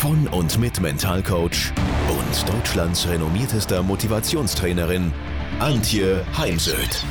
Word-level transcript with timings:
von 0.00 0.26
und 0.28 0.58
mit 0.58 0.80
Mentalcoach 0.80 1.74
und 2.08 2.48
Deutschlands 2.48 3.06
renommiertester 3.06 3.82
Motivationstrainerin 3.82 5.12
Antje 5.58 6.24
Heimsöth. 6.38 7.04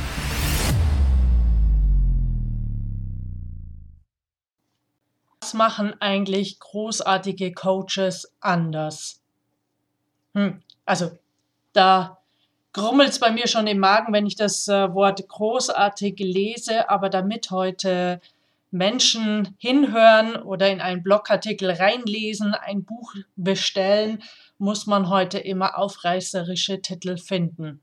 Was 5.40 5.54
machen 5.54 5.94
eigentlich 6.00 6.58
großartige 6.58 7.52
Coaches 7.52 8.32
anders? 8.40 9.20
Hm, 10.34 10.60
also 10.84 11.12
da 11.72 12.18
grummelt 12.72 13.10
es 13.10 13.20
bei 13.20 13.30
mir 13.30 13.46
schon 13.46 13.68
im 13.68 13.78
Magen, 13.78 14.12
wenn 14.12 14.26
ich 14.26 14.34
das 14.34 14.66
äh, 14.66 14.92
Wort 14.92 15.28
großartig 15.28 16.18
lese, 16.18 16.90
aber 16.90 17.08
damit 17.08 17.52
heute 17.52 18.20
Menschen 18.70 19.56
hinhören 19.58 20.36
oder 20.36 20.70
in 20.70 20.80
einen 20.80 21.02
Blogartikel 21.02 21.70
reinlesen, 21.70 22.54
ein 22.54 22.84
Buch 22.84 23.14
bestellen, 23.36 24.22
muss 24.58 24.86
man 24.86 25.08
heute 25.08 25.38
immer 25.38 25.78
aufreißerische 25.78 26.80
Titel 26.80 27.16
finden. 27.16 27.80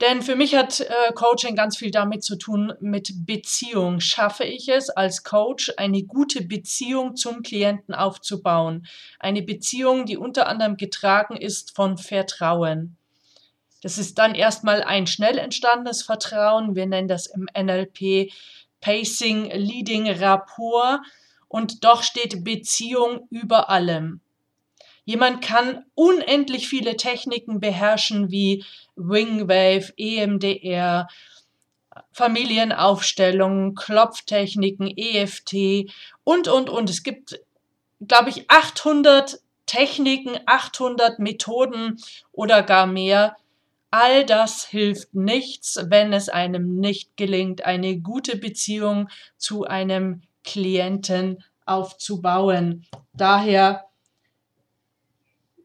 Denn 0.00 0.22
für 0.22 0.36
mich 0.36 0.54
hat 0.54 0.78
äh, 0.80 1.12
Coaching 1.14 1.56
ganz 1.56 1.76
viel 1.76 1.90
damit 1.90 2.22
zu 2.22 2.36
tun 2.36 2.72
mit 2.80 3.26
Beziehung. 3.26 3.98
Schaffe 3.98 4.44
ich 4.44 4.68
es 4.68 4.90
als 4.90 5.24
Coach, 5.24 5.72
eine 5.76 6.04
gute 6.04 6.44
Beziehung 6.44 7.16
zum 7.16 7.42
Klienten 7.42 7.94
aufzubauen? 7.94 8.86
Eine 9.18 9.42
Beziehung, 9.42 10.06
die 10.06 10.16
unter 10.16 10.46
anderem 10.46 10.76
getragen 10.76 11.36
ist 11.36 11.74
von 11.74 11.98
Vertrauen. 11.98 12.96
Das 13.82 13.98
ist 13.98 14.18
dann 14.18 14.34
erstmal 14.34 14.82
ein 14.82 15.06
schnell 15.06 15.38
entstandenes 15.38 16.02
Vertrauen. 16.02 16.76
Wir 16.76 16.86
nennen 16.86 17.08
das 17.08 17.26
im 17.26 17.48
NLP 17.56 18.32
Pacing, 18.80 19.50
Leading, 19.50 20.10
Rapport. 20.10 21.00
Und 21.48 21.84
doch 21.84 22.02
steht 22.02 22.44
Beziehung 22.44 23.26
über 23.30 23.70
allem. 23.70 24.20
Jemand 25.04 25.42
kann 25.42 25.86
unendlich 25.94 26.68
viele 26.68 26.98
Techniken 26.98 27.60
beherrschen 27.60 28.30
wie 28.30 28.62
Wingwave, 28.94 29.94
EMDR, 29.96 31.08
Familienaufstellungen, 32.12 33.74
Klopftechniken, 33.74 34.92
EFT 34.96 35.90
und, 36.24 36.48
und, 36.48 36.68
und. 36.68 36.90
Es 36.90 37.02
gibt, 37.02 37.40
glaube 38.06 38.28
ich, 38.28 38.50
800 38.50 39.40
Techniken, 39.64 40.38
800 40.44 41.18
Methoden 41.18 41.98
oder 42.32 42.62
gar 42.62 42.86
mehr. 42.86 43.36
All 43.90 44.26
das 44.26 44.66
hilft 44.66 45.14
nichts, 45.14 45.78
wenn 45.88 46.12
es 46.12 46.28
einem 46.28 46.76
nicht 46.76 47.16
gelingt, 47.16 47.64
eine 47.64 47.98
gute 48.00 48.36
Beziehung 48.36 49.08
zu 49.36 49.64
einem 49.64 50.22
Klienten 50.44 51.42
aufzubauen. 51.64 52.86
Daher 53.14 53.88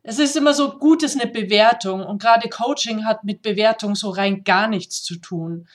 es 0.06 0.20
ist 0.20 0.36
immer 0.36 0.54
so 0.54 0.78
gut, 0.78 1.02
ist 1.02 1.20
eine 1.20 1.32
Bewertung 1.32 2.06
und 2.06 2.22
gerade 2.22 2.50
Coaching 2.50 3.06
hat 3.06 3.24
mit 3.24 3.42
Bewertung 3.42 3.96
so 3.96 4.10
rein 4.10 4.44
gar 4.44 4.68
nichts 4.68 5.02
zu 5.02 5.16
tun. 5.16 5.68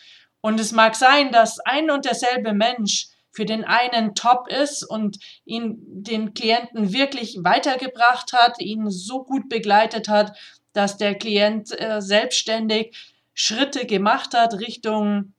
Und 0.42 0.60
es 0.60 0.72
mag 0.72 0.94
sein, 0.94 1.32
dass 1.32 1.59
ein 1.60 1.91
und 1.91 2.04
derselbe 2.04 2.53
Mensch 2.53 3.09
für 3.30 3.47
den 3.47 3.65
einen 3.65 4.15
top 4.15 4.48
ist 4.48 4.82
und 4.82 5.19
ihn 5.44 5.78
den 5.86 6.34
Klienten 6.34 6.92
wirklich 6.92 7.38
weitergebracht 7.42 8.32
hat, 8.34 8.60
ihn 8.60 8.91
so 8.91 9.25
gut 9.25 9.48
begleitet 9.48 10.09
hat, 10.09 10.36
dass 10.72 10.96
der 10.96 11.14
Klient 11.14 11.78
äh, 11.80 12.00
selbstständig 12.00 12.96
Schritte 13.34 13.86
gemacht 13.86 14.34
hat 14.34 14.54
Richtung 14.54 15.32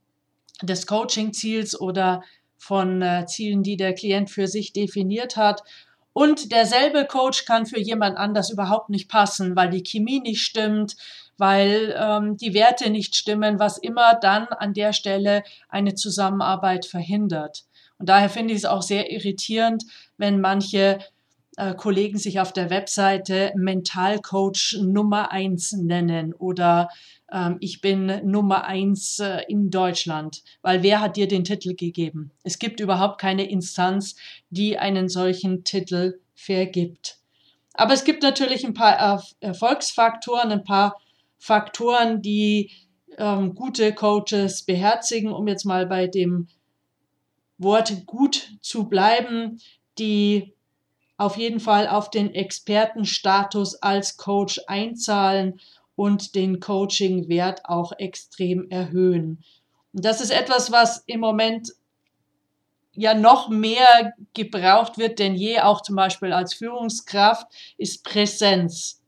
des 0.62 0.88
Coaching-Ziels 0.88 1.80
oder 1.80 2.24
von 2.58 3.02
äh, 3.02 3.26
Zielen, 3.26 3.64
die 3.64 3.78
der 3.78 3.94
Klient 3.94 4.30
für 4.30 4.48
sich 4.48 4.74
definiert 4.74 5.38
hat. 5.38 5.64
Und 6.14 6.52
derselbe 6.52 7.06
Coach 7.06 7.46
kann 7.46 7.66
für 7.66 7.80
jemand 7.80 8.18
anders 8.18 8.50
überhaupt 8.50 8.90
nicht 8.90 9.10
passen, 9.10 9.56
weil 9.56 9.70
die 9.70 9.84
Chemie 9.84 10.20
nicht 10.20 10.42
stimmt, 10.42 10.98
weil 11.38 11.96
ähm, 11.98 12.36
die 12.36 12.54
Werte 12.54 12.90
nicht 12.90 13.16
stimmen, 13.16 13.60
was 13.60 13.78
immer 13.78 14.16
dann 14.16 14.48
an 14.48 14.74
der 14.74 14.92
Stelle 14.92 15.44
eine 15.70 15.96
Zusammenarbeit 15.96 16.86
verhindert. 16.86 17.64
Und 17.98 18.10
daher 18.10 18.30
finde 18.30 18.54
ich 18.54 18.60
es 18.60 18.66
auch 18.66 18.82
sehr 18.82 19.12
irritierend, 19.12 19.84
wenn 20.18 20.42
manche 20.42 21.00
äh, 21.60 21.76
Kollegen 21.76 22.18
sich 22.18 22.40
auf 22.40 22.54
der 22.54 22.70
Webseite 22.70 23.52
Mentalcoach 23.56 24.78
Nummer 24.82 25.32
eins 25.32 25.74
nennen 25.74 26.34
oder 26.34 26.88
ähm, 27.32 27.58
ich 27.60 27.82
bin 27.82 28.22
Nummer 28.24 28.64
eins 28.64 29.20
äh, 29.20 29.42
in 29.50 29.70
Deutschland, 29.70 30.42
weil 30.62 30.84
wer 30.84 31.02
hat 31.02 31.18
dir 31.18 31.28
den 31.28 31.44
Titel 31.44 31.76
gegeben? 31.76 32.32
Es 32.44 32.60
gibt 32.60 32.80
überhaupt 32.80 33.20
keine 33.20 33.50
Instanz, 33.50 34.16
die 34.50 34.78
einen 34.78 35.10
solchen 35.10 35.66
Titel 35.66 36.20
vergibt. 36.34 37.18
Aber 37.74 37.94
es 37.94 38.06
gibt 38.06 38.24
natürlich 38.24 38.66
ein 38.66 38.74
paar 38.74 39.22
Erfolgsfaktoren, 39.42 40.52
ein 40.52 40.64
paar 40.64 40.96
Faktoren, 41.38 42.22
die 42.22 42.72
ähm, 43.18 43.54
gute 43.54 43.94
Coaches 43.94 44.64
beherzigen, 44.64 45.34
um 45.34 45.48
jetzt 45.48 45.66
mal 45.66 45.86
bei 45.86 46.08
dem 46.08 46.48
Wort 47.58 48.06
gut 48.06 48.54
zu 48.62 48.88
bleiben, 48.88 49.60
die 49.98 50.54
auf 51.20 51.36
jeden 51.36 51.60
Fall 51.60 51.88
auf 51.88 52.10
den 52.10 52.34
Expertenstatus 52.34 53.76
als 53.76 54.16
Coach 54.16 54.62
einzahlen 54.68 55.60
und 55.96 56.34
den 56.34 56.62
Coaching-Wert 56.62 57.66
auch 57.66 57.92
extrem 57.98 58.70
erhöhen. 58.70 59.44
Das 59.92 60.22
ist 60.22 60.32
etwas, 60.32 60.72
was 60.72 61.04
im 61.08 61.20
Moment 61.20 61.74
ja 62.94 63.14
noch 63.14 63.50
mehr 63.50 64.14
gebraucht 64.34 64.98
wird 64.98 65.20
denn 65.20 65.36
je, 65.36 65.60
auch 65.60 65.82
zum 65.82 65.98
Beispiel 65.98 66.32
als 66.32 66.54
Führungskraft, 66.54 67.48
ist 67.78 68.06
Präsenz. 68.06 68.99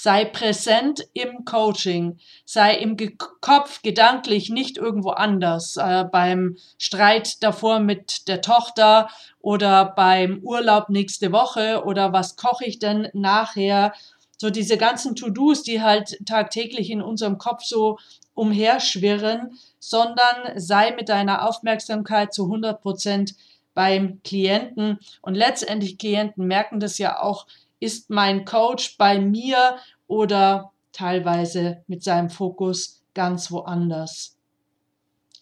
Sei 0.00 0.24
präsent 0.26 1.08
im 1.12 1.44
Coaching, 1.44 2.20
sei 2.44 2.76
im 2.76 2.96
Ge 2.96 3.16
Kopf 3.40 3.82
gedanklich 3.82 4.48
nicht 4.48 4.76
irgendwo 4.76 5.10
anders, 5.10 5.76
äh, 5.76 6.04
beim 6.04 6.56
Streit 6.78 7.42
davor 7.42 7.80
mit 7.80 8.28
der 8.28 8.40
Tochter 8.40 9.10
oder 9.40 9.86
beim 9.96 10.38
Urlaub 10.44 10.88
nächste 10.88 11.32
Woche 11.32 11.82
oder 11.84 12.12
was 12.12 12.36
koche 12.36 12.64
ich 12.64 12.78
denn 12.78 13.08
nachher 13.12 13.92
so 14.36 14.50
diese 14.50 14.76
ganzen 14.78 15.16
To-Dos, 15.16 15.64
die 15.64 15.82
halt 15.82 16.16
tagtäglich 16.24 16.90
in 16.90 17.02
unserem 17.02 17.36
Kopf 17.36 17.64
so 17.64 17.98
umherschwirren, 18.34 19.58
sondern 19.80 20.52
sei 20.54 20.92
mit 20.92 21.08
deiner 21.08 21.44
Aufmerksamkeit 21.44 22.32
zu 22.32 22.44
100 22.44 22.80
Prozent 22.80 23.34
beim 23.74 24.20
Klienten. 24.22 25.00
Und 25.22 25.34
letztendlich 25.34 25.98
Klienten 25.98 26.46
merken 26.46 26.78
das 26.78 26.98
ja 26.98 27.20
auch, 27.20 27.48
ist 27.80 28.10
mein 28.10 28.44
Coach 28.44 28.96
bei 28.98 29.18
mir 29.18 29.78
oder 30.06 30.72
teilweise 30.92 31.82
mit 31.86 32.02
seinem 32.02 32.30
Fokus 32.30 33.02
ganz 33.14 33.50
woanders. 33.50 34.36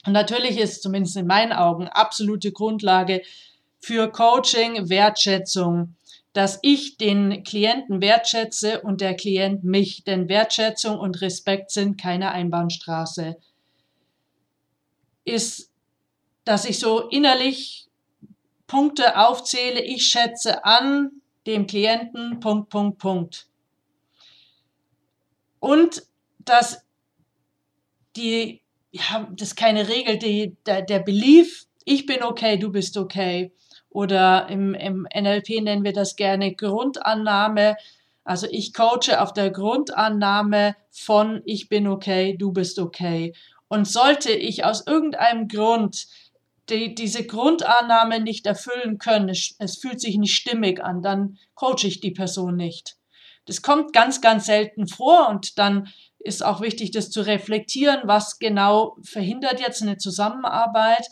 Und 0.07 0.13
natürlich 0.13 0.59
ist 0.59 0.83
zumindest 0.83 1.17
in 1.17 1.27
meinen 1.27 1.53
Augen 1.53 1.89
absolute 1.89 2.53
Grundlage 2.53 3.23
für 3.81 4.11
Coaching 4.11 4.89
Wertschätzung 4.89 5.97
dass 6.37 6.59
ich 6.61 6.99
den 6.99 7.45
Klienten 7.45 8.03
wertschätze 8.03 8.83
und 8.83 9.01
der 9.01 9.15
Klient 9.15 9.65
mich, 9.65 10.05
denn 10.05 10.29
Wertschätzung 10.29 10.99
und 10.99 11.23
Respekt 11.23 11.71
sind 11.71 11.99
keine 11.99 12.31
Einbahnstraße. 12.31 13.37
Ist, 15.25 15.71
dass 16.45 16.67
ich 16.67 16.79
so 16.79 17.09
innerlich 17.09 17.89
Punkte 18.67 19.19
aufzähle, 19.19 19.81
ich 19.81 20.05
schätze 20.05 20.63
an 20.67 21.23
dem 21.47 21.67
Klienten, 21.67 22.41
Punkt, 22.41 22.69
Punkt, 22.71 22.99
Punkt. 22.99 23.47
Und 25.61 26.03
dass 26.39 26.85
die, 28.17 28.63
ja, 28.91 29.29
das 29.33 29.49
ist 29.49 29.57
keine 29.57 29.89
Regel, 29.89 30.19
die, 30.19 30.57
der, 30.67 30.83
der 30.83 31.01
Belief, 31.01 31.67
ich 31.85 32.07
bin 32.07 32.23
okay, 32.23 32.57
du 32.57 32.71
bist 32.71 32.97
okay 32.97 33.53
oder 33.97 34.49
im, 34.51 34.75
im 34.75 35.07
NLP 35.15 35.63
nennen 35.63 35.83
wir 35.83 35.95
das 35.95 36.17
gerne 36.17 36.55
Grundannahme. 36.55 37.77
Also 38.25 38.47
ich 38.51 38.75
coache 38.75 39.23
auf 39.23 39.33
der 39.33 39.51
Grundannahme 39.51 40.77
von 40.91 41.41
ich 41.47 41.71
bin 41.71 41.87
okay, 41.87 42.37
du 42.37 42.53
bist 42.53 42.79
okay. 42.79 43.33
Und 43.69 43.89
sollte 43.89 44.33
ich 44.33 44.65
aus 44.65 44.87
irgendeinem 44.87 45.49
Grund 45.49 46.09
die, 46.69 46.95
diese 46.95 47.25
Grundannahme 47.25 48.21
nicht 48.21 48.47
erfüllen 48.47 48.99
können, 48.99 49.29
es, 49.29 49.55
es 49.59 49.79
fühlt 49.79 50.01
sich 50.01 50.17
nicht 50.19 50.35
stimmig 50.35 50.83
an, 50.83 51.03
dann 51.03 51.39
coache 51.55 51.87
ich 51.87 52.01
die 52.01 52.11
Person 52.11 52.57
nicht. 52.57 52.97
Das 53.47 53.63
kommt 53.63 53.93
ganz, 53.93 54.21
ganz 54.21 54.47
selten 54.47 54.89
vor 54.89 55.29
und 55.29 55.59
dann 55.59 55.89
ist 56.19 56.45
auch 56.45 56.61
wichtig, 56.61 56.91
das 56.91 57.11
zu 57.11 57.21
reflektieren, 57.21 58.01
was 58.05 58.39
genau 58.39 58.97
verhindert 59.03 59.61
jetzt 59.61 59.83
eine 59.83 59.97
Zusammenarbeit. 59.97 61.07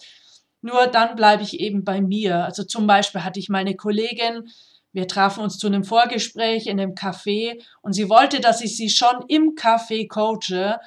Nur 0.61 0.89
dann 0.89 1.15
bleibe 1.15 1.45
ich 1.45 1.61
eben 1.61 1.85
bei 1.85 2.01
mir. 2.01 2.45
Also 2.45 2.65
zum 2.65 2.87
Beispiel 2.87 3.23
hatte 3.23 3.39
ich 3.39 3.49
meine 3.49 3.77
Kollegin, 3.77 4.49
wir 4.93 5.09
trafen 5.09 5.43
uns 5.43 5.59
zu 5.59 5.67
einem 5.67 5.85
Vorgespräch 5.85 6.67
in 6.67 6.81
einem 6.81 6.95
Café 6.95 7.61
und 7.83 7.95
sie 7.95 8.09
wollte, 8.09 8.41
dass 8.41 8.61
ich 8.61 8.77
sie 8.77 8.89
schon 8.89 9.25
im 9.29 9.55
Café 9.57 10.09
coache. 10.09 10.79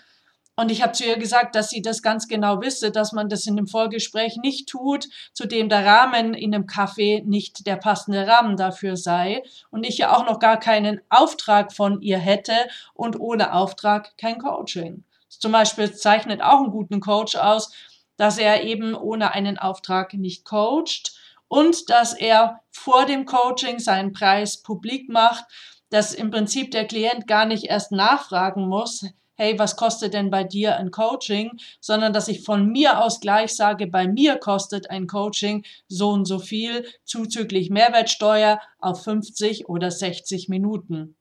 Und 0.59 0.71
ich 0.71 0.81
habe 0.81 0.93
zu 0.93 1.05
ihr 1.05 1.17
gesagt, 1.17 1.53
dass 1.53 1.69
sie 1.69 1.83
das 1.83 2.01
ganz 2.01 2.27
genau 2.27 2.61
wisse, 2.61 2.89
dass 2.89 3.11
man 3.11 3.29
das 3.29 3.45
in 3.45 3.57
einem 3.57 3.67
Vorgespräch 3.67 4.37
nicht 4.37 4.67
tut, 4.67 5.07
zudem 5.31 5.69
der 5.69 5.85
Rahmen 5.85 6.33
in 6.33 6.53
einem 6.53 6.65
Café 6.65 7.23
nicht 7.23 7.67
der 7.67 7.75
passende 7.75 8.25
Rahmen 8.25 8.57
dafür 8.57 8.97
sei 8.97 9.43
und 9.69 9.85
ich 9.85 9.99
ja 9.99 10.17
auch 10.17 10.25
noch 10.25 10.39
gar 10.39 10.59
keinen 10.59 10.99
Auftrag 11.09 11.71
von 11.71 12.01
ihr 12.01 12.17
hätte 12.17 12.55
und 12.95 13.19
ohne 13.19 13.53
Auftrag 13.53 14.17
kein 14.17 14.39
Coaching. 14.39 15.03
Zum 15.29 15.51
Beispiel 15.51 15.93
zeichnet 15.93 16.41
auch 16.41 16.61
einen 16.61 16.71
guten 16.71 17.01
Coach 17.01 17.35
aus, 17.35 17.71
dass 18.17 18.39
er 18.39 18.63
eben 18.63 18.95
ohne 18.95 19.33
einen 19.33 19.59
Auftrag 19.59 20.15
nicht 20.15 20.43
coacht 20.43 21.13
und 21.47 21.91
dass 21.91 22.13
er 22.13 22.61
vor 22.71 23.05
dem 23.05 23.25
Coaching 23.25 23.77
seinen 23.77 24.11
Preis 24.11 24.63
publik 24.63 25.07
macht, 25.07 25.45
dass 25.91 26.15
im 26.15 26.31
Prinzip 26.31 26.71
der 26.71 26.87
Klient 26.87 27.27
gar 27.27 27.45
nicht 27.45 27.65
erst 27.65 27.91
nachfragen 27.91 28.67
muss, 28.67 29.05
hey, 29.37 29.57
was 29.57 29.75
kostet 29.75 30.13
denn 30.13 30.29
bei 30.29 30.43
dir 30.43 30.77
ein 30.77 30.91
Coaching, 30.91 31.51
sondern 31.79 32.11
dass 32.11 32.27
ich 32.27 32.43
von 32.43 32.67
mir 32.67 33.01
aus 33.01 33.19
gleich 33.19 33.55
sage, 33.55 33.87
bei 33.87 34.07
mir 34.07 34.35
kostet 34.37 34.89
ein 34.89 35.07
Coaching 35.07 35.63
so 35.87 36.09
und 36.09 36.25
so 36.25 36.39
viel 36.39 36.85
zuzüglich 37.05 37.69
Mehrwertsteuer 37.69 38.59
auf 38.79 39.03
50 39.03 39.69
oder 39.69 39.91
60 39.91 40.49
Minuten. 40.49 41.15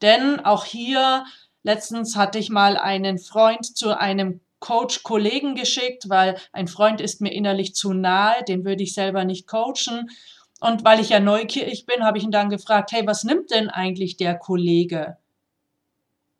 Denn 0.00 0.40
auch 0.40 0.64
hier, 0.64 1.24
letztens 1.62 2.16
hatte 2.16 2.38
ich 2.38 2.50
mal 2.50 2.76
einen 2.76 3.18
Freund 3.18 3.64
zu 3.76 3.96
einem 3.96 4.40
Coach-Kollegen 4.60 5.54
geschickt, 5.54 6.08
weil 6.08 6.36
ein 6.52 6.66
Freund 6.66 7.00
ist 7.00 7.20
mir 7.20 7.32
innerlich 7.32 7.74
zu 7.74 7.92
nahe, 7.92 8.42
den 8.44 8.64
würde 8.64 8.82
ich 8.82 8.94
selber 8.94 9.24
nicht 9.24 9.46
coachen. 9.46 10.10
Und 10.60 10.84
weil 10.84 10.98
ich 10.98 11.10
ja 11.10 11.20
neugierig 11.20 11.86
bin, 11.86 12.04
habe 12.04 12.18
ich 12.18 12.24
ihn 12.24 12.32
dann 12.32 12.50
gefragt, 12.50 12.90
hey, 12.92 13.06
was 13.06 13.22
nimmt 13.22 13.50
denn 13.50 13.68
eigentlich 13.68 14.16
der 14.16 14.36
Kollege? 14.36 15.16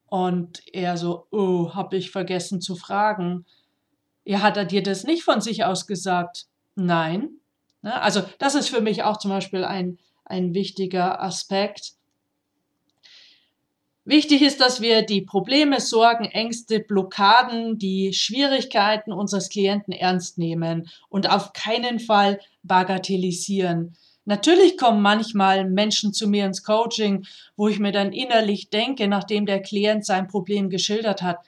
Und 0.08 0.62
er 0.72 0.96
so, 0.96 1.26
oh, 1.30 1.74
habe 1.74 1.96
ich 1.96 2.10
vergessen 2.10 2.60
zu 2.60 2.76
fragen. 2.76 3.44
Ja, 4.24 4.40
hat 4.40 4.56
er 4.56 4.64
dir 4.64 4.82
das 4.82 5.04
nicht 5.04 5.22
von 5.22 5.40
sich 5.40 5.64
aus 5.64 5.86
gesagt? 5.86 6.46
Nein. 6.74 7.30
Ne, 7.82 8.00
also 8.00 8.22
das 8.38 8.54
ist 8.54 8.68
für 8.68 8.80
mich 8.80 9.02
auch 9.02 9.18
zum 9.18 9.30
Beispiel 9.30 9.64
ein, 9.64 9.98
ein 10.24 10.54
wichtiger 10.54 11.22
Aspekt. 11.22 11.92
Wichtig 14.04 14.40
ist, 14.40 14.62
dass 14.62 14.80
wir 14.80 15.02
die 15.02 15.20
Probleme, 15.20 15.80
Sorgen, 15.80 16.24
Ängste, 16.24 16.80
Blockaden, 16.80 17.78
die 17.78 18.14
Schwierigkeiten 18.14 19.12
unseres 19.12 19.50
Klienten 19.50 19.92
ernst 19.92 20.38
nehmen 20.38 20.88
und 21.10 21.28
auf 21.28 21.52
keinen 21.52 22.00
Fall 22.00 22.40
bagatellisieren. 22.62 23.96
Natürlich 24.28 24.76
kommen 24.76 25.00
manchmal 25.00 25.64
Menschen 25.64 26.12
zu 26.12 26.28
mir 26.28 26.44
ins 26.44 26.62
Coaching, 26.62 27.24
wo 27.56 27.66
ich 27.66 27.78
mir 27.78 27.92
dann 27.92 28.12
innerlich 28.12 28.68
denke, 28.68 29.08
nachdem 29.08 29.46
der 29.46 29.62
Klient 29.62 30.04
sein 30.04 30.28
Problem 30.28 30.68
geschildert 30.68 31.22
hat, 31.22 31.38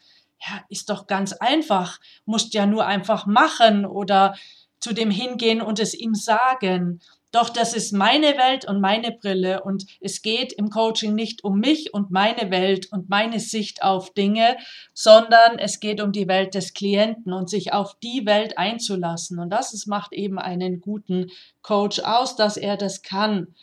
ja, 0.41 0.65
ist 0.71 0.89
doch 0.89 1.07
ganz 1.07 1.35
einfach, 1.35 2.01
musst 2.25 2.55
ja 2.55 2.65
nur 2.65 2.87
einfach 2.87 3.27
machen 3.27 3.85
oder 3.85 4.35
zu 4.79 4.95
dem 4.95 5.11
hingehen 5.11 5.61
und 5.61 5.79
es 5.79 5.93
ihm 5.93 6.15
sagen. 6.15 7.03
Doch 7.33 7.49
das 7.49 7.75
ist 7.75 7.93
meine 7.93 8.37
Welt 8.37 8.65
und 8.65 8.81
meine 8.81 9.13
Brille 9.13 9.63
und 9.63 9.87
es 10.01 10.21
geht 10.21 10.53
im 10.53 10.69
Coaching 10.69 11.15
nicht 11.15 11.45
um 11.45 11.61
mich 11.61 11.95
und 11.95 12.11
meine 12.11 12.51
Welt 12.51 12.91
und 12.91 13.09
meine 13.09 13.39
Sicht 13.39 13.85
auf 13.85 14.13
Dinge, 14.13 14.57
sondern 14.95 15.59
es 15.59 15.79
geht 15.79 16.01
um 16.01 16.11
die 16.11 16.27
Welt 16.27 16.55
des 16.55 16.75
Klienten 16.75 17.33
und 17.33 17.49
sich 17.49 17.73
auf 17.73 17.97
die 18.03 18.27
Welt 18.27 18.59
einzulassen. 18.59 19.39
Und 19.39 19.51
das 19.51 19.73
ist, 19.75 19.87
macht 19.87 20.13
eben 20.13 20.41
einen 20.41 20.81
guten 20.81 21.31
Coach 21.63 22.01
aus, 22.01 22.35
dass 22.35 22.57
er 22.57 22.77
das 22.77 23.03
kann. 23.03 23.55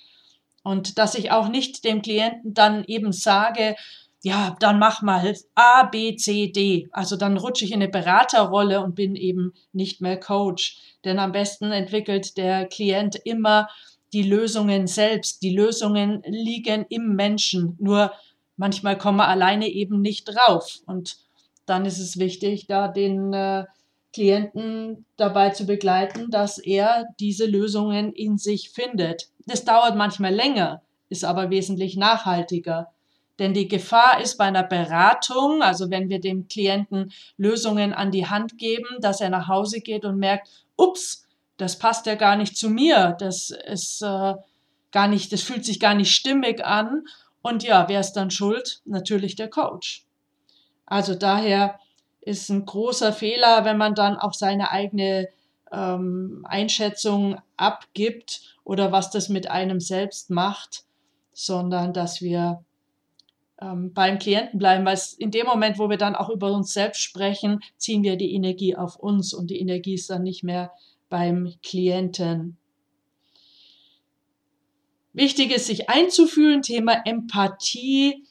Und 0.64 0.98
dass 0.98 1.16
ich 1.16 1.31
auch 1.31 1.50
nicht 1.50 1.84
dem 1.84 2.02
Klienten 2.02 2.54
dann 2.54 2.86
eben 2.86 3.12
sage, 3.12 3.75
ja, 4.28 4.58
dann 4.60 4.78
mach 4.78 5.02
mal 5.02 5.34
A, 5.56 5.84
B, 5.84 6.18
C, 6.18 6.52
D. 6.52 6.90
Also 6.92 7.16
dann 7.16 7.38
rutsche 7.38 7.64
ich 7.64 7.72
in 7.72 7.82
eine 7.82 7.90
Beraterrolle 7.90 8.84
und 8.84 8.94
bin 8.94 9.16
eben 9.16 9.54
nicht 9.72 10.02
mehr 10.02 10.20
Coach. 10.20 10.98
Denn 11.06 11.18
am 11.18 11.32
besten 11.32 11.72
entwickelt 11.72 12.36
der 12.36 12.66
Klient 12.66 13.16
immer 13.24 13.70
die 14.12 14.24
Lösungen 14.24 14.88
selbst. 14.88 15.42
Die 15.44 15.56
Lösungen 15.56 16.24
liegen 16.26 16.86
im 16.90 17.16
Menschen. 17.16 17.78
Nur 17.80 18.12
manchmal 18.58 18.98
kommen 18.98 19.20
wir 19.20 19.30
alleine 19.30 19.70
eben 19.70 20.02
nicht 20.02 20.26
drauf. 20.26 20.80
Und 20.86 21.16
dann 21.66 21.86
ist 21.86 22.00
es 22.00 22.20
wichtig, 22.20 22.68
da 22.68 22.90
den 22.90 23.32
äh, 23.32 23.64
Klienten 24.12 25.06
dabei 25.16 25.52
zu 25.52 25.66
begleiten, 25.66 26.32
dass 26.32 26.58
er 26.58 27.06
diese 27.22 27.46
Lösungen 27.46 28.12
in 28.12 28.38
sich 28.38 28.72
findet. 28.72 29.30
Das 29.46 29.64
dauert 29.64 29.96
manchmal 29.96 30.34
länger, 30.34 30.82
ist 31.08 31.24
aber 31.24 31.50
wesentlich 31.50 31.96
nachhaltiger. 31.96 32.92
Denn 33.39 33.54
die 33.54 33.68
Gefahr 33.68 34.19
ist 34.22 34.38
bei 34.38 34.45
einer 34.45 34.63
Beratung, 34.63 35.62
also 35.62 35.89
wenn 35.92 36.10
wir 36.10 36.19
dem 36.19 36.48
Klienten 36.48 37.12
Lösungen 37.38 37.94
an 37.94 38.12
die 38.12 38.28
Hand 38.28 38.57
geben, 38.57 38.98
dass 39.00 39.22
er 39.22 39.30
nach 39.30 39.48
Hause 39.48 39.80
geht 39.81 40.06
und 40.06 40.18
merkt, 40.18 40.50
ups, 40.75 41.28
das 41.57 41.78
passt 41.78 42.06
ja 42.06 42.16
gar 42.16 42.36
nicht 42.36 42.57
zu 42.57 42.69
mir, 42.69 43.16
das 43.19 43.50
ist 43.50 44.01
äh, 44.01 44.34
gar 44.92 45.07
nicht, 45.07 45.31
das 45.34 45.42
fühlt 45.42 45.66
sich 45.66 45.80
gar 45.80 45.94
nicht 45.94 46.12
stimmig 46.12 46.66
an. 46.66 47.06
Und 47.42 47.63
ja, 47.63 47.88
wer 47.88 48.00
ist 48.00 48.13
dann 48.13 48.31
schuld? 48.31 48.81
Natürlich 48.86 49.36
der 49.36 49.50
Coach. 49.50 50.06
Also 50.86 51.16
daher 51.16 51.80
ist 52.22 52.50
ein 52.50 52.66
großer 52.66 53.13
Fehler, 53.13 53.66
wenn 53.66 53.78
man 53.78 53.95
dann 53.95 54.18
auch 54.18 54.33
seine 54.33 54.72
eigene 54.72 55.30
ähm, 55.72 56.45
Einschätzung 56.48 57.40
abgibt 57.56 58.57
oder 58.63 58.92
was 58.92 59.12
das 59.12 59.30
mit 59.30 59.50
einem 59.50 59.80
selbst 59.80 60.30
macht, 60.30 60.83
sondern 61.33 61.94
dass 61.94 62.22
wir 62.22 62.63
ähm, 63.62 63.94
beim 63.94 64.19
Klienten 64.19 64.59
bleiben, 64.59 64.86
weil 64.86 65.00
in 65.18 65.31
dem 65.31 65.48
Moment, 65.48 65.80
wo 65.80 65.89
wir 65.89 65.98
dann 65.98 66.15
auch 66.15 66.30
über 66.30 66.51
uns 66.51 66.74
selbst 66.74 67.01
sprechen, 67.01 67.59
ziehen 67.77 68.04
wir 68.04 68.15
die 68.15 68.33
Energie 68.33 68.75
auf 68.75 68.95
uns 68.95 69.33
und 69.33 69.50
die 69.50 69.59
Energie 69.59 69.95
ist 69.95 70.09
dann 70.09 70.24
nicht 70.24 70.44
mehr 70.44 70.71
beim 71.09 71.54
Klienten. 71.64 72.57
Wichtig 75.14 75.52
ist, 75.52 75.66
sich 75.66 75.90
einzufühlen, 75.90 76.61
Thema 76.61 77.02
Empathie, 77.06 78.23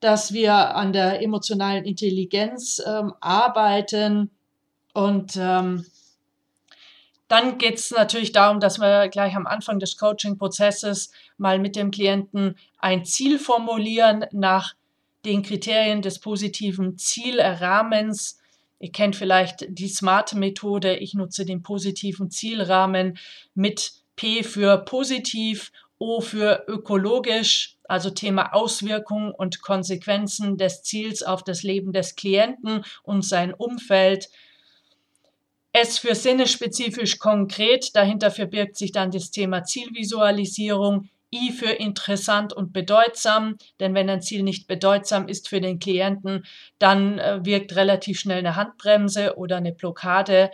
dass 0.00 0.32
wir 0.32 0.74
an 0.74 0.92
der 0.92 1.22
emotionalen 1.22 1.84
Intelligenz 1.84 2.82
ähm, 2.84 3.12
arbeiten 3.20 4.30
und 4.94 5.36
ähm, 5.38 5.84
dann 7.32 7.56
geht 7.56 7.78
es 7.78 7.90
natürlich 7.90 8.32
darum, 8.32 8.60
dass 8.60 8.78
wir 8.78 9.08
gleich 9.08 9.34
am 9.34 9.46
Anfang 9.46 9.78
des 9.78 9.96
Coaching-Prozesses 9.96 11.12
mal 11.38 11.58
mit 11.58 11.76
dem 11.76 11.90
Klienten 11.90 12.58
ein 12.76 13.06
Ziel 13.06 13.38
formulieren 13.38 14.26
nach 14.32 14.74
den 15.24 15.42
Kriterien 15.42 16.02
des 16.02 16.18
positiven 16.18 16.98
Zielrahmens. 16.98 18.38
Ihr 18.80 18.92
kennt 18.92 19.16
vielleicht 19.16 19.64
die 19.66 19.88
SMART-Methode. 19.88 20.96
Ich 20.96 21.14
nutze 21.14 21.46
den 21.46 21.62
positiven 21.62 22.30
Zielrahmen 22.30 23.16
mit 23.54 23.92
P 24.14 24.42
für 24.42 24.76
positiv, 24.84 25.72
O 25.98 26.20
für 26.20 26.64
ökologisch, 26.68 27.78
also 27.84 28.10
Thema 28.10 28.52
Auswirkungen 28.52 29.32
und 29.32 29.62
Konsequenzen 29.62 30.58
des 30.58 30.82
Ziels 30.82 31.22
auf 31.22 31.42
das 31.42 31.62
Leben 31.62 31.94
des 31.94 32.14
Klienten 32.14 32.84
und 33.04 33.24
sein 33.24 33.54
Umfeld. 33.54 34.28
S 35.72 35.98
für 35.98 36.14
sinnespezifisch 36.14 37.18
konkret, 37.18 37.96
dahinter 37.96 38.30
verbirgt 38.30 38.76
sich 38.76 38.92
dann 38.92 39.10
das 39.10 39.30
Thema 39.30 39.64
Zielvisualisierung. 39.64 41.08
I 41.34 41.50
für 41.50 41.70
interessant 41.70 42.52
und 42.52 42.74
bedeutsam, 42.74 43.56
denn 43.80 43.94
wenn 43.94 44.10
ein 44.10 44.20
Ziel 44.20 44.42
nicht 44.42 44.66
bedeutsam 44.66 45.28
ist 45.28 45.48
für 45.48 45.62
den 45.62 45.78
Klienten, 45.78 46.44
dann 46.78 47.18
äh, 47.18 47.42
wirkt 47.42 47.74
relativ 47.74 48.20
schnell 48.20 48.40
eine 48.40 48.54
Handbremse 48.54 49.38
oder 49.38 49.56
eine 49.56 49.72
Blockade. 49.72 50.50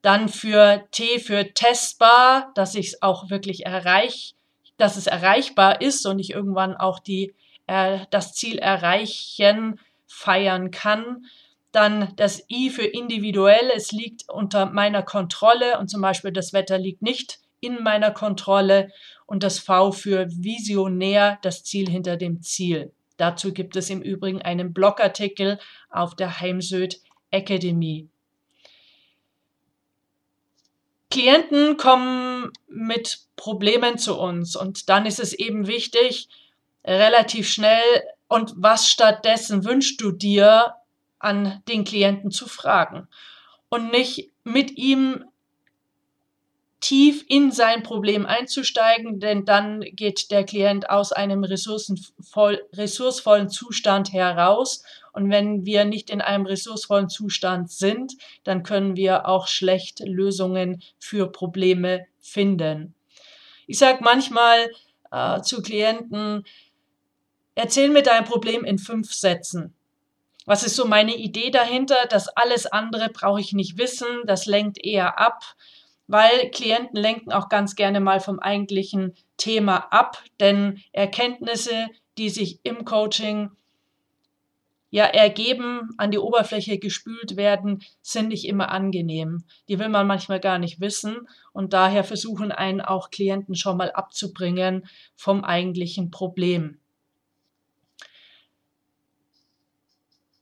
Dann 0.00 0.30
für 0.30 0.84
T 0.92 1.20
für 1.20 1.52
testbar, 1.52 2.52
dass 2.54 2.74
ich 2.74 2.88
es 2.88 3.02
auch 3.02 3.28
wirklich 3.28 3.66
erreiche, 3.66 4.32
dass 4.78 4.96
es 4.96 5.06
erreichbar 5.06 5.82
ist 5.82 6.06
und 6.06 6.18
ich 6.18 6.30
irgendwann 6.30 6.74
auch 6.74 6.98
die, 6.98 7.34
äh, 7.66 7.98
das 8.10 8.32
Ziel 8.32 8.58
erreichen, 8.58 9.78
feiern 10.06 10.70
kann. 10.70 11.26
Dann 11.72 12.12
das 12.16 12.44
I 12.50 12.70
für 12.70 12.84
individuell, 12.84 13.70
es 13.74 13.92
liegt 13.92 14.28
unter 14.28 14.66
meiner 14.66 15.02
Kontrolle 15.02 15.78
und 15.78 15.88
zum 15.88 16.02
Beispiel 16.02 16.30
das 16.30 16.52
Wetter 16.52 16.78
liegt 16.78 17.02
nicht 17.02 17.40
in 17.60 17.82
meiner 17.82 18.10
Kontrolle 18.10 18.90
und 19.24 19.42
das 19.42 19.58
V 19.58 19.92
für 19.92 20.28
visionär, 20.28 21.38
das 21.42 21.64
Ziel 21.64 21.88
hinter 21.88 22.16
dem 22.16 22.42
Ziel. 22.42 22.92
Dazu 23.16 23.52
gibt 23.52 23.76
es 23.76 23.88
im 23.88 24.02
Übrigen 24.02 24.42
einen 24.42 24.74
Blogartikel 24.74 25.58
auf 25.88 26.14
der 26.14 26.40
Heimsöd 26.40 27.00
Academy. 27.30 28.08
Klienten 31.10 31.76
kommen 31.76 32.52
mit 32.68 33.20
Problemen 33.36 33.96
zu 33.98 34.18
uns 34.18 34.56
und 34.56 34.88
dann 34.88 35.06
ist 35.06 35.20
es 35.20 35.32
eben 35.32 35.66
wichtig, 35.66 36.28
relativ 36.84 37.48
schnell, 37.48 38.02
und 38.28 38.54
was 38.56 38.88
stattdessen 38.88 39.64
wünschst 39.64 40.00
du 40.00 40.10
dir 40.10 40.74
an 41.22 41.62
den 41.68 41.84
Klienten 41.84 42.30
zu 42.30 42.48
fragen 42.48 43.08
und 43.68 43.90
nicht 43.90 44.30
mit 44.44 44.76
ihm 44.76 45.24
tief 46.82 47.24
in 47.28 47.52
sein 47.52 47.84
Problem 47.84 48.26
einzusteigen, 48.26 49.20
denn 49.20 49.44
dann 49.44 49.80
geht 49.80 50.32
der 50.32 50.44
Klient 50.44 50.90
aus 50.90 51.12
einem 51.12 51.44
ressourcenvoll, 51.44 52.60
ressourcevollen 52.72 53.48
Zustand 53.48 54.12
heraus. 54.12 54.82
Und 55.12 55.30
wenn 55.30 55.64
wir 55.64 55.84
nicht 55.84 56.10
in 56.10 56.20
einem 56.20 56.44
ressourcevollen 56.44 57.08
Zustand 57.08 57.70
sind, 57.70 58.14
dann 58.42 58.64
können 58.64 58.96
wir 58.96 59.28
auch 59.28 59.46
schlecht 59.46 60.00
Lösungen 60.00 60.82
für 60.98 61.30
Probleme 61.30 62.06
finden. 62.18 62.94
Ich 63.68 63.78
sage 63.78 64.02
manchmal 64.02 64.70
äh, 65.12 65.40
zu 65.40 65.62
Klienten, 65.62 66.44
erzähl 67.54 67.90
mir 67.90 68.02
dein 68.02 68.24
Problem 68.24 68.64
in 68.64 68.78
fünf 68.78 69.14
Sätzen. 69.14 69.74
Was 70.46 70.64
ist 70.64 70.76
so 70.76 70.86
meine 70.86 71.16
Idee 71.16 71.50
dahinter? 71.50 72.06
Das 72.08 72.28
alles 72.28 72.66
andere 72.66 73.08
brauche 73.08 73.40
ich 73.40 73.52
nicht 73.52 73.78
wissen, 73.78 74.06
das 74.26 74.46
lenkt 74.46 74.84
eher 74.84 75.18
ab, 75.18 75.42
weil 76.06 76.50
Klienten 76.50 76.96
lenken 76.96 77.32
auch 77.32 77.48
ganz 77.48 77.76
gerne 77.76 78.00
mal 78.00 78.20
vom 78.20 78.38
eigentlichen 78.38 79.14
Thema 79.36 79.76
ab, 79.92 80.22
denn 80.40 80.80
Erkenntnisse, 80.92 81.88
die 82.18 82.28
sich 82.28 82.60
im 82.64 82.84
Coaching 82.84 83.50
ja 84.90 85.04
ergeben, 85.04 85.88
an 85.96 86.10
die 86.10 86.18
Oberfläche 86.18 86.78
gespült 86.78 87.36
werden, 87.36 87.82
sind 88.02 88.28
nicht 88.28 88.46
immer 88.46 88.70
angenehm. 88.70 89.44
Die 89.68 89.78
will 89.78 89.88
man 89.88 90.06
manchmal 90.06 90.38
gar 90.38 90.58
nicht 90.58 90.80
wissen 90.80 91.26
und 91.52 91.72
daher 91.72 92.04
versuchen 92.04 92.52
einen 92.52 92.82
auch 92.82 93.10
Klienten 93.10 93.54
schon 93.54 93.78
mal 93.78 93.90
abzubringen 93.90 94.86
vom 95.16 95.44
eigentlichen 95.44 96.10
Problem. 96.10 96.81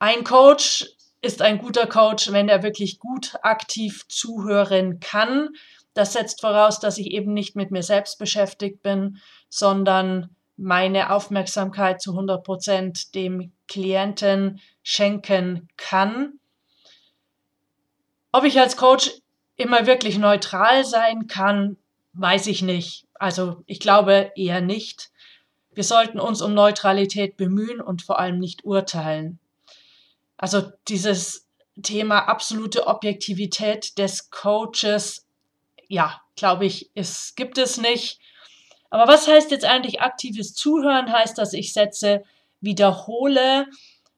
Ein 0.03 0.25
Coach 0.25 0.87
ist 1.21 1.43
ein 1.43 1.59
guter 1.59 1.87
Coach, 1.87 2.33
wenn 2.33 2.49
er 2.49 2.63
wirklich 2.63 2.99
gut 2.99 3.35
aktiv 3.43 4.07
zuhören 4.09 4.99
kann. 4.99 5.51
Das 5.93 6.15
setzt 6.15 6.41
voraus, 6.41 6.81
dass 6.81 6.97
ich 6.97 7.09
eben 7.09 7.35
nicht 7.35 7.55
mit 7.55 7.71
mir 7.71 7.83
selbst 7.83 8.19
beschäftigt 8.19 8.83
bin, 8.83 9.19
sondern 9.51 10.35
meine 10.57 11.13
Aufmerksamkeit 11.13 12.01
zu 12.01 12.13
100 12.13 12.43
Prozent 12.43 13.15
dem 13.15 13.53
Klienten 13.69 14.61
schenken 14.83 15.69
kann. 15.77 16.41
Ob 18.33 18.45
ich 18.45 18.59
als 18.59 18.79
Coach 18.79 19.13
immer 19.57 19.87
wirklich 19.87 20.17
neutral 20.17 20.87
sein 20.87 21.27
kann, 21.27 21.77
weiß 22.15 22.47
ich 22.47 22.63
nicht. 22.63 23.07
Also 23.15 23.63
ich 23.67 23.81
glaube 23.81 24.33
eher 24.35 24.63
nicht. 24.63 25.11
Wir 25.75 25.85
sollten 25.85 26.19
uns 26.19 26.41
um 26.41 26.55
Neutralität 26.55 27.37
bemühen 27.37 27.83
und 27.83 28.01
vor 28.01 28.19
allem 28.19 28.39
nicht 28.39 28.65
urteilen. 28.65 29.39
Also 30.41 30.73
dieses 30.89 31.47
Thema 31.83 32.21
absolute 32.21 32.87
Objektivität 32.87 33.99
des 33.99 34.31
Coaches, 34.31 35.27
ja, 35.87 36.23
glaube 36.35 36.65
ich, 36.65 36.91
es 36.95 37.35
gibt 37.37 37.59
es 37.59 37.77
nicht. 37.77 38.21
Aber 38.89 39.07
was 39.07 39.29
heißt 39.29 39.51
jetzt 39.51 39.67
eigentlich 39.67 40.01
aktives 40.01 40.55
Zuhören? 40.55 41.13
Heißt, 41.13 41.37
dass 41.37 41.53
ich 41.53 41.75
setze, 41.75 42.23
wiederhole 42.63 43.67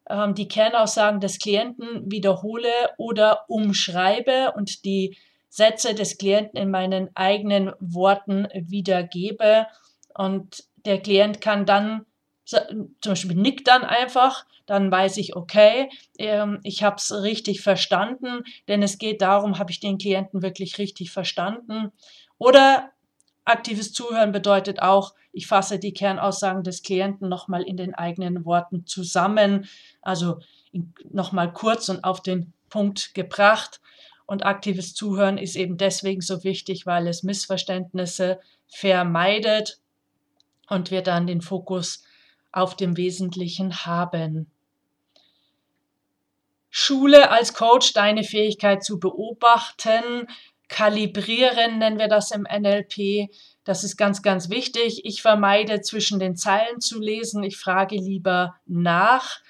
ähm, 0.09 0.35
die 0.37 0.47
Kernaussagen 0.47 1.21
des 1.21 1.41
Klienten, 1.41 2.09
wiederhole 2.11 2.71
oder 2.99 3.45
umschreibe 3.49 4.53
und 4.57 4.85
die 4.85 5.17
Sätze 5.49 5.95
des 5.95 6.19
Klienten 6.19 6.57
in 6.57 6.71
meinen 6.71 7.11
eigenen 7.17 7.73
Worten 7.81 8.47
wiedergebe. 8.55 9.67
Und 10.15 10.65
der 10.85 11.01
Klient 11.01 11.41
kann 11.41 11.67
dann 11.67 12.07
zum 12.45 12.95
Beispiel 13.05 13.37
nickt 13.37 13.69
dann 13.69 13.85
einfach, 13.85 14.47
dann 14.67 14.91
weiß 14.91 15.17
ich, 15.19 15.37
okay, 15.37 15.89
ähm, 16.19 16.61
ich 16.63 16.83
habe 16.83 16.97
es 16.97 17.13
richtig 17.13 17.61
verstanden, 17.61 18.43
denn 18.69 18.83
es 18.83 18.99
geht 18.99 19.23
darum, 19.23 19.59
habe 19.59 19.71
ich 19.71 19.81
den 19.81 19.99
Klienten 19.99 20.43
wirklich 20.43 20.79
richtig 20.79 21.11
verstanden. 21.11 21.93
Oder 22.39 22.91
aktives 23.45 23.93
Zuhören 23.93 24.33
bedeutet 24.33 24.83
auch, 24.83 25.15
ich 25.33 25.47
fasse 25.47 25.79
die 25.79 25.95
Kernaussagen 25.95 26.63
des 26.63 26.83
Klienten 26.83 27.29
nochmal 27.29 27.63
in 27.63 27.77
den 27.77 27.95
eigenen 27.95 28.45
Worten 28.45 28.87
zusammen, 28.87 29.67
also 30.03 30.39
nochmal 31.11 31.53
kurz 31.53 31.89
und 31.89 32.05
auf 32.05 32.23
den 32.23 32.53
Punkt 32.69 33.15
gebracht. 33.15 33.81
Und 34.27 34.45
aktives 34.45 34.95
Zuhören 34.95 35.39
ist 35.39 35.57
eben 35.57 35.77
deswegen 35.77 36.21
so 36.21 36.45
wichtig, 36.45 36.87
weil 36.87 37.07
es 37.07 37.23
Missverständnisse 37.23 38.41
vermeidet 38.67 39.81
und 40.69 40.91
wir 40.91 41.03
dann 41.03 41.27
den 41.27 41.41
Fokus 41.41 42.05
auf 42.53 42.77
dem 42.77 42.97
Wesentlichen 42.97 43.85
haben. 43.87 44.51
Schule 46.71 47.31
als 47.31 47.53
Coach 47.53 47.93
deine 47.93 48.25
Fähigkeit 48.25 48.83
zu 48.83 48.99
beobachten, 48.99 50.27
kalibrieren 50.69 51.79
nennen 51.79 51.99
wir 51.99 52.09
das 52.09 52.31
im 52.31 52.43
NLP. 52.43 53.29
Das 53.65 53.85
ist 53.85 53.97
ganz, 53.97 54.23
ganz 54.23 54.49
wichtig. 54.49 55.05
Ich 55.05 55.21
vermeide 55.21 55.83
zwischen 55.83 56.19
den 56.19 56.35
Zeilen 56.35 56.81
zu 56.81 56.99
lesen. 56.99 57.43
Ich 57.43 57.59
frage 57.59 57.97
lieber 57.97 58.57
nach. 58.67 59.41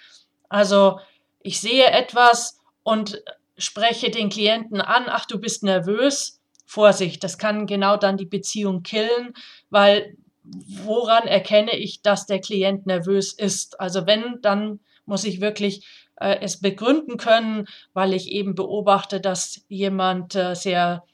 Also 0.49 0.99
ich 1.41 1.61
sehe 1.61 1.87
etwas 1.87 2.61
und 2.83 3.23
spreche 3.57 4.11
den 4.11 4.29
Klienten 4.29 4.81
an, 4.81 5.05
ach, 5.07 5.25
du 5.27 5.39
bist 5.39 5.63
nervös. 5.63 6.41
Vorsicht, 6.67 7.23
das 7.23 7.39
kann 7.39 7.67
genau 7.67 7.97
dann 7.97 8.17
die 8.17 8.27
Beziehung 8.27 8.83
killen, 8.83 9.35
weil 9.71 10.17
woran 10.45 11.27
erkenne 11.27 11.77
ich, 11.77 12.03
dass 12.03 12.27
der 12.27 12.41
Klient 12.41 12.87
nervös 12.87 13.33
ist? 13.33 13.81
Also 13.81 14.07
wenn, 14.07 14.41
dann 14.43 14.81
muss 15.07 15.25
ich 15.25 15.41
wirklich 15.41 15.87
äh, 16.17 16.39
es 16.41 16.61
begründen 16.61 17.17
können, 17.17 17.67
weil 17.93 18.13
ich 18.13 18.31
eben 18.31 18.55
beobachte, 18.55 19.21
dass 19.21 19.65
jemand 19.69 20.35
äh, 20.35 20.55
sehr 20.55 21.05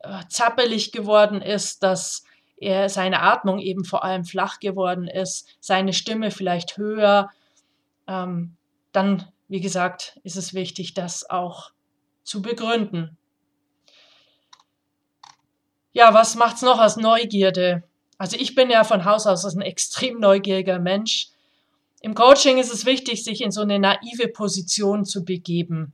äh, 0.00 0.22
zappelig 0.28 0.92
geworden 0.92 1.42
ist, 1.42 1.82
dass 1.82 2.24
er 2.56 2.88
seine 2.88 3.20
Atmung 3.22 3.58
eben 3.58 3.84
vor 3.84 4.04
allem 4.04 4.24
flach 4.24 4.60
geworden 4.60 5.08
ist, 5.08 5.48
seine 5.60 5.92
Stimme 5.92 6.30
vielleicht 6.30 6.76
höher. 6.76 7.30
Ähm, 8.06 8.56
dann, 8.92 9.26
wie 9.48 9.60
gesagt, 9.60 10.20
ist 10.22 10.36
es 10.36 10.54
wichtig, 10.54 10.94
das 10.94 11.28
auch 11.28 11.70
zu 12.22 12.40
begründen. 12.40 13.16
Ja, 15.92 16.14
was 16.14 16.36
macht's 16.36 16.62
noch 16.62 16.78
als 16.78 16.96
Neugierde? 16.96 17.82
Also 18.22 18.36
ich 18.38 18.54
bin 18.54 18.70
ja 18.70 18.84
von 18.84 19.04
Haus 19.04 19.26
aus 19.26 19.44
ein 19.44 19.62
extrem 19.62 20.20
neugieriger 20.20 20.78
Mensch. 20.78 21.30
Im 22.02 22.14
Coaching 22.14 22.58
ist 22.58 22.72
es 22.72 22.86
wichtig, 22.86 23.24
sich 23.24 23.40
in 23.40 23.50
so 23.50 23.62
eine 23.62 23.80
naive 23.80 24.28
Position 24.28 25.04
zu 25.04 25.24
begeben. 25.24 25.92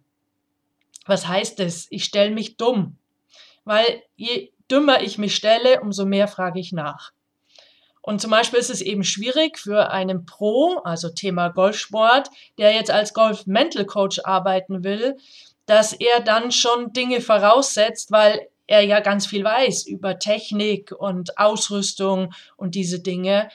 Was 1.06 1.26
heißt 1.26 1.58
es? 1.60 1.86
Ich 1.88 2.04
stelle 2.04 2.30
mich 2.30 2.58
dumm. 2.58 2.98
Weil 3.64 4.02
je 4.16 4.50
dümmer 4.70 5.02
ich 5.02 5.16
mich 5.16 5.34
stelle, 5.34 5.80
umso 5.80 6.04
mehr 6.04 6.28
frage 6.28 6.60
ich 6.60 6.70
nach. 6.72 7.12
Und 8.02 8.20
zum 8.20 8.30
Beispiel 8.30 8.58
ist 8.58 8.68
es 8.68 8.82
eben 8.82 9.04
schwierig 9.04 9.58
für 9.58 9.90
einen 9.90 10.26
Pro, 10.26 10.82
also 10.84 11.08
Thema 11.08 11.48
Golfsport, 11.48 12.28
der 12.58 12.74
jetzt 12.74 12.90
als 12.90 13.14
Golf-Mental-Coach 13.14 14.20
arbeiten 14.24 14.84
will, 14.84 15.16
dass 15.64 15.94
er 15.94 16.20
dann 16.20 16.52
schon 16.52 16.92
Dinge 16.92 17.22
voraussetzt, 17.22 18.10
weil 18.10 18.48
er 18.68 18.82
ja 18.82 19.00
ganz 19.00 19.26
viel 19.26 19.42
weiß 19.42 19.86
über 19.86 20.20
Technik 20.20 20.92
und 20.92 21.36
Ausrüstung 21.38 22.32
und 22.56 22.76
diese 22.76 23.00
Dinge. 23.00 23.48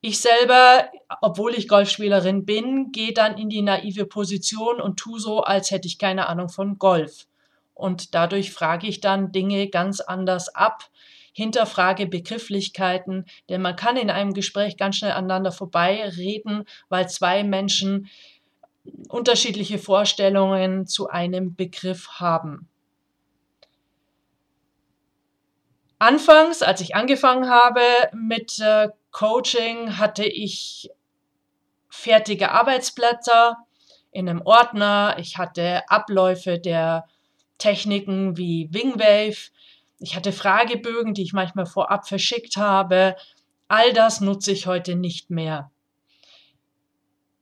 Ich 0.00 0.20
selber, 0.20 0.88
obwohl 1.20 1.54
ich 1.54 1.66
Golfspielerin 1.66 2.46
bin, 2.46 2.92
gehe 2.92 3.12
dann 3.12 3.36
in 3.36 3.48
die 3.48 3.62
naive 3.62 4.06
Position 4.06 4.80
und 4.80 4.98
tu 4.98 5.18
so, 5.18 5.42
als 5.42 5.70
hätte 5.70 5.88
ich 5.88 5.98
keine 5.98 6.28
Ahnung 6.28 6.48
von 6.48 6.78
Golf. 6.78 7.26
Und 7.74 8.14
dadurch 8.14 8.52
frage 8.52 8.86
ich 8.86 9.00
dann 9.00 9.32
Dinge 9.32 9.68
ganz 9.68 10.00
anders 10.00 10.54
ab, 10.54 10.90
hinterfrage 11.32 12.06
Begrifflichkeiten, 12.06 13.26
denn 13.48 13.62
man 13.62 13.76
kann 13.76 13.96
in 13.96 14.10
einem 14.10 14.34
Gespräch 14.34 14.76
ganz 14.76 14.96
schnell 14.96 15.12
aneinander 15.12 15.52
vorbeireden, 15.52 16.64
weil 16.88 17.08
zwei 17.08 17.44
Menschen 17.44 18.08
unterschiedliche 19.08 19.78
Vorstellungen 19.78 20.86
zu 20.86 21.08
einem 21.08 21.54
Begriff 21.54 22.08
haben. 22.20 22.69
Anfangs, 26.00 26.62
als 26.62 26.80
ich 26.80 26.96
angefangen 26.96 27.50
habe 27.50 27.82
mit 28.14 28.58
äh, 28.58 28.88
Coaching, 29.10 29.98
hatte 29.98 30.24
ich 30.24 30.88
fertige 31.90 32.52
Arbeitsblätter 32.52 33.58
in 34.10 34.26
einem 34.26 34.40
Ordner. 34.40 35.16
Ich 35.18 35.36
hatte 35.36 35.82
Abläufe 35.90 36.58
der 36.58 37.06
Techniken 37.58 38.38
wie 38.38 38.72
Wingwave. 38.72 39.50
Ich 39.98 40.16
hatte 40.16 40.32
Fragebögen, 40.32 41.12
die 41.12 41.22
ich 41.22 41.34
manchmal 41.34 41.66
vorab 41.66 42.08
verschickt 42.08 42.56
habe. 42.56 43.14
All 43.68 43.92
das 43.92 44.22
nutze 44.22 44.52
ich 44.52 44.66
heute 44.66 44.94
nicht 44.96 45.28
mehr. 45.28 45.70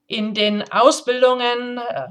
In 0.08 0.34
den 0.34 0.68
Ausbildungen 0.72 1.78
äh, 1.78 2.08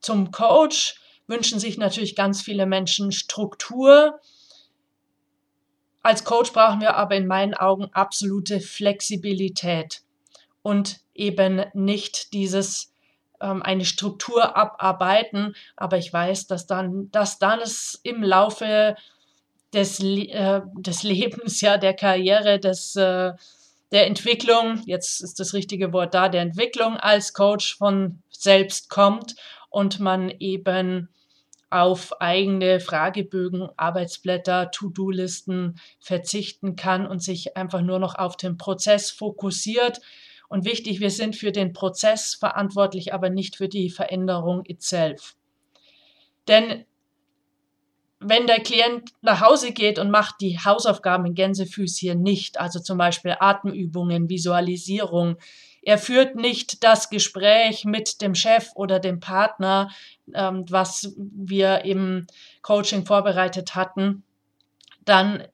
zum 0.00 0.32
Coach 0.32 1.00
wünschen 1.26 1.58
sich 1.58 1.78
natürlich 1.78 2.14
ganz 2.14 2.42
viele 2.42 2.66
Menschen 2.66 3.10
Struktur, 3.10 4.20
als 6.02 6.24
Coach 6.24 6.52
brauchen 6.52 6.80
wir 6.80 6.96
aber 6.96 7.16
in 7.16 7.26
meinen 7.26 7.54
Augen 7.54 7.90
absolute 7.92 8.60
Flexibilität. 8.60 10.02
und 10.62 11.00
eben 11.14 11.64
nicht 11.74 12.32
dieses 12.32 12.92
ähm, 13.40 13.62
eine 13.62 13.84
Struktur 13.84 14.56
abarbeiten. 14.56 15.54
Aber 15.76 15.98
ich 15.98 16.12
weiß, 16.12 16.46
dass 16.46 16.66
dann, 16.66 17.10
dass 17.10 17.38
dann 17.38 17.60
es 17.60 17.98
im 18.02 18.22
Laufe 18.22 18.96
des, 19.72 20.00
äh, 20.00 20.60
des 20.74 21.02
Lebens, 21.02 21.60
ja, 21.60 21.78
der 21.78 21.94
Karriere, 21.94 22.58
des, 22.58 22.96
äh, 22.96 23.32
der 23.92 24.06
Entwicklung, 24.06 24.82
jetzt 24.86 25.20
ist 25.20 25.40
das 25.40 25.52
richtige 25.52 25.92
Wort 25.92 26.14
da, 26.14 26.28
der 26.28 26.42
Entwicklung 26.42 26.96
als 26.96 27.32
Coach 27.32 27.76
von 27.76 28.22
selbst 28.30 28.88
kommt 28.88 29.34
und 29.68 30.00
man 30.00 30.30
eben 30.38 31.08
auf 31.70 32.20
eigene 32.20 32.80
Fragebögen, 32.80 33.68
Arbeitsblätter, 33.76 34.70
To-Do-Listen 34.72 35.78
verzichten 36.00 36.76
kann 36.76 37.06
und 37.06 37.22
sich 37.22 37.56
einfach 37.56 37.80
nur 37.80 38.00
noch 38.00 38.16
auf 38.16 38.36
den 38.36 38.56
Prozess 38.56 39.10
fokussiert. 39.10 40.00
Und 40.48 40.64
wichtig, 40.64 40.98
wir 41.00 41.10
sind 41.10 41.36
für 41.36 41.52
den 41.52 41.72
Prozess 41.72 42.34
verantwortlich, 42.34 43.14
aber 43.14 43.30
nicht 43.30 43.56
für 43.56 43.68
die 43.68 43.88
Veränderung 43.88 44.64
itself. 44.66 45.36
Denn 46.48 46.84
wenn 48.18 48.46
der 48.46 48.60
Klient 48.60 49.12
nach 49.22 49.40
Hause 49.40 49.72
geht 49.72 49.98
und 49.98 50.10
macht 50.10 50.40
die 50.40 50.58
Hausaufgaben 50.58 51.24
in 51.24 51.34
Gänsefüßchen 51.34 52.20
nicht, 52.20 52.60
also 52.60 52.80
zum 52.80 52.98
Beispiel 52.98 53.36
Atemübungen, 53.38 54.28
Visualisierung, 54.28 55.36
er 55.82 55.98
führt 55.98 56.36
nicht 56.36 56.84
das 56.84 57.10
Gespräch 57.10 57.84
mit 57.84 58.20
dem 58.20 58.34
Chef 58.34 58.70
oder 58.74 58.98
dem 59.00 59.20
Partner, 59.20 59.90
ähm, 60.34 60.64
was 60.68 61.14
wir 61.16 61.84
im 61.84 62.26
Coaching 62.62 63.06
vorbereitet 63.06 63.74
hatten, 63.74 64.22
dann 65.04 65.44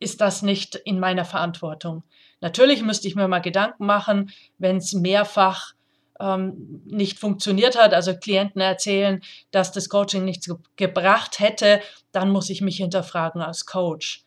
ist 0.00 0.20
das 0.20 0.42
nicht 0.42 0.74
in 0.74 0.98
meiner 0.98 1.24
Verantwortung. 1.24 2.02
Natürlich 2.40 2.82
müsste 2.82 3.06
ich 3.06 3.14
mir 3.14 3.28
mal 3.28 3.38
Gedanken 3.38 3.86
machen, 3.86 4.32
wenn 4.58 4.78
es 4.78 4.92
mehrfach 4.92 5.74
ähm, 6.20 6.82
nicht 6.86 7.18
funktioniert 7.18 7.80
hat, 7.80 7.94
also 7.94 8.16
Klienten 8.16 8.60
erzählen, 8.60 9.22
dass 9.52 9.72
das 9.72 9.88
Coaching 9.88 10.24
nichts 10.24 10.46
ge 10.46 10.56
gebracht 10.76 11.38
hätte, 11.38 11.80
dann 12.10 12.30
muss 12.30 12.50
ich 12.50 12.60
mich 12.60 12.76
hinterfragen 12.78 13.40
als 13.40 13.66
Coach. 13.66 14.24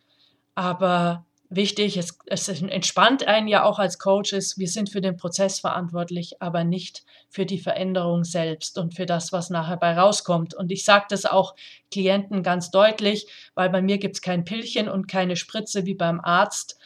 Aber 0.54 1.25
wichtig, 1.48 1.96
es, 1.96 2.18
es 2.26 2.48
entspannt 2.48 3.26
einen 3.26 3.48
ja 3.48 3.64
auch 3.64 3.78
als 3.78 3.98
Coach 3.98 4.32
ist, 4.32 4.58
wir 4.58 4.68
sind 4.68 4.90
für 4.90 5.00
den 5.00 5.16
Prozess 5.16 5.60
verantwortlich, 5.60 6.40
aber 6.42 6.64
nicht 6.64 7.04
für 7.28 7.46
die 7.46 7.58
Veränderung 7.58 8.24
selbst 8.24 8.78
und 8.78 8.94
für 8.94 9.06
das, 9.06 9.32
was 9.32 9.50
nachher 9.50 9.76
bei 9.76 9.96
rauskommt. 9.96 10.54
Und 10.54 10.72
ich 10.72 10.84
sage 10.84 11.06
das 11.08 11.24
auch 11.24 11.54
Klienten 11.90 12.42
ganz 12.42 12.70
deutlich, 12.70 13.26
weil 13.54 13.70
bei 13.70 13.82
mir 13.82 13.98
gibt 13.98 14.16
es 14.16 14.22
kein 14.22 14.44
Pillchen 14.44 14.88
und 14.88 15.08
keine 15.08 15.36
Spritze 15.36 15.86
wie 15.86 15.94
beim 15.94 16.20
Arzt, 16.20 16.78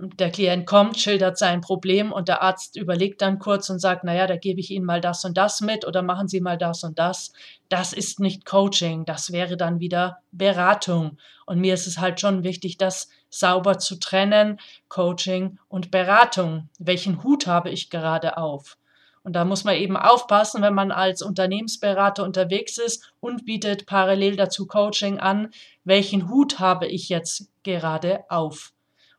der 0.00 0.30
Klient 0.30 0.66
kommt, 0.66 0.98
schildert 0.98 1.38
sein 1.38 1.60
Problem 1.60 2.12
und 2.12 2.28
der 2.28 2.42
Arzt 2.42 2.76
überlegt 2.76 3.20
dann 3.20 3.38
kurz 3.38 3.68
und 3.68 3.80
sagt, 3.80 4.04
naja, 4.04 4.26
da 4.26 4.36
gebe 4.36 4.60
ich 4.60 4.70
Ihnen 4.70 4.84
mal 4.84 5.00
das 5.00 5.24
und 5.24 5.36
das 5.36 5.60
mit 5.60 5.84
oder 5.84 6.02
machen 6.02 6.28
Sie 6.28 6.40
mal 6.40 6.56
das 6.56 6.84
und 6.84 6.98
das. 6.98 7.32
Das 7.68 7.92
ist 7.92 8.20
nicht 8.20 8.44
Coaching, 8.44 9.04
das 9.06 9.32
wäre 9.32 9.56
dann 9.56 9.80
wieder 9.80 10.18
Beratung. 10.30 11.18
Und 11.46 11.60
mir 11.60 11.74
ist 11.74 11.86
es 11.86 11.98
halt 11.98 12.20
schon 12.20 12.44
wichtig, 12.44 12.76
das 12.78 13.08
sauber 13.30 13.78
zu 13.78 13.98
trennen, 13.98 14.58
Coaching 14.88 15.58
und 15.68 15.90
Beratung. 15.90 16.68
Welchen 16.78 17.22
Hut 17.22 17.46
habe 17.46 17.70
ich 17.70 17.90
gerade 17.90 18.36
auf? 18.36 18.78
Und 19.22 19.34
da 19.34 19.44
muss 19.44 19.64
man 19.64 19.74
eben 19.74 19.96
aufpassen, 19.96 20.62
wenn 20.62 20.74
man 20.74 20.90
als 20.90 21.20
Unternehmensberater 21.20 22.24
unterwegs 22.24 22.78
ist 22.78 23.12
und 23.20 23.44
bietet 23.44 23.84
parallel 23.84 24.36
dazu 24.36 24.66
Coaching 24.66 25.18
an, 25.18 25.50
welchen 25.84 26.30
Hut 26.30 26.58
habe 26.58 26.86
ich 26.86 27.08
jetzt 27.08 27.50
gerade 27.62 28.24
auf? 28.30 28.72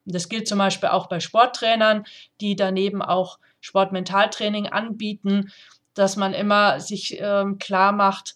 Das 0.05 0.27
gilt 0.27 0.47
zum 0.47 0.57
Beispiel 0.57 0.89
auch 0.89 1.07
bei 1.07 1.19
Sporttrainern, 1.19 2.05
die 2.41 2.55
daneben 2.55 3.01
auch 3.01 3.37
Sportmentaltraining 3.59 4.67
anbieten, 4.67 5.51
dass 5.93 6.15
man 6.15 6.33
immer 6.33 6.79
sich 6.79 7.17
ähm, 7.19 7.59
klar 7.59 7.91
macht, 7.91 8.35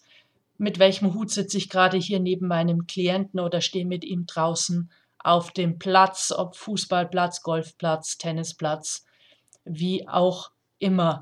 mit 0.58 0.78
welchem 0.78 1.14
Hut 1.14 1.30
sitze 1.30 1.58
ich 1.58 1.68
gerade 1.68 1.96
hier 1.96 2.20
neben 2.20 2.46
meinem 2.46 2.86
Klienten 2.86 3.40
oder 3.40 3.60
stehe 3.60 3.86
mit 3.86 4.04
ihm 4.04 4.26
draußen 4.26 4.90
auf 5.24 5.50
dem 5.50 5.78
Platz, 5.78 6.30
ob 6.30 6.54
Fußballplatz, 6.54 7.42
Golfplatz, 7.42 8.18
Tennisplatz, 8.18 9.04
wie 9.64 10.06
auch 10.06 10.50
immer. 10.78 11.20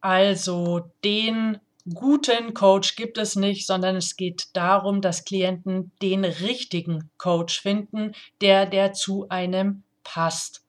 Also 0.00 0.90
den 1.04 1.60
guten 1.94 2.54
Coach 2.54 2.96
gibt 2.96 3.18
es 3.18 3.36
nicht, 3.36 3.66
sondern 3.66 3.96
es 3.96 4.16
geht 4.16 4.48
darum, 4.54 5.02
dass 5.02 5.24
Klienten 5.24 5.92
den 6.00 6.24
richtigen 6.24 7.10
Coach 7.18 7.60
finden, 7.60 8.12
der, 8.40 8.64
der 8.64 8.94
zu 8.94 9.28
einem 9.28 9.82
passt. 10.02 10.64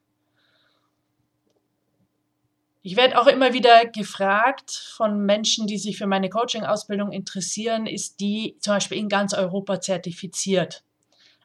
Ich 2.84 2.96
werde 2.96 3.20
auch 3.20 3.28
immer 3.28 3.54
wieder 3.54 3.86
gefragt 3.86 4.72
von 4.72 5.24
Menschen, 5.24 5.68
die 5.68 5.78
sich 5.78 5.98
für 5.98 6.08
meine 6.08 6.30
Coaching-Ausbildung 6.30 7.12
interessieren, 7.12 7.86
ist 7.86 8.20
die 8.20 8.58
zum 8.60 8.74
Beispiel 8.74 8.98
in 8.98 9.08
ganz 9.08 9.36
Europa 9.36 9.82
zertifiziert. 9.82 10.84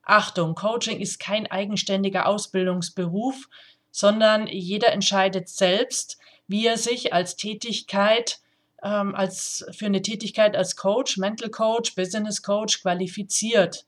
Achtung, 0.03 0.55
Coaching 0.55 1.01
ist 1.01 1.21
kein 1.21 1.47
eigenständiger 1.47 2.27
Ausbildungsberuf, 2.27 3.49
sondern 3.91 4.47
jeder 4.47 4.93
entscheidet 4.93 5.49
selbst, 5.49 6.19
wie 6.47 6.67
er 6.67 6.79
sich 6.79 7.13
als 7.13 7.37
Tätigkeit 7.37 8.41
ähm, 8.83 9.15
als, 9.15 9.65
für 9.73 9.87
eine 9.87 10.03
Tätigkeit 10.03 10.57
als 10.57 10.77
Coach, 10.77 11.17
Mental 11.17 11.49
Coach, 11.51 11.95
Business 11.95 12.43
Coach 12.43 12.83
qualifiziert. 12.83 13.87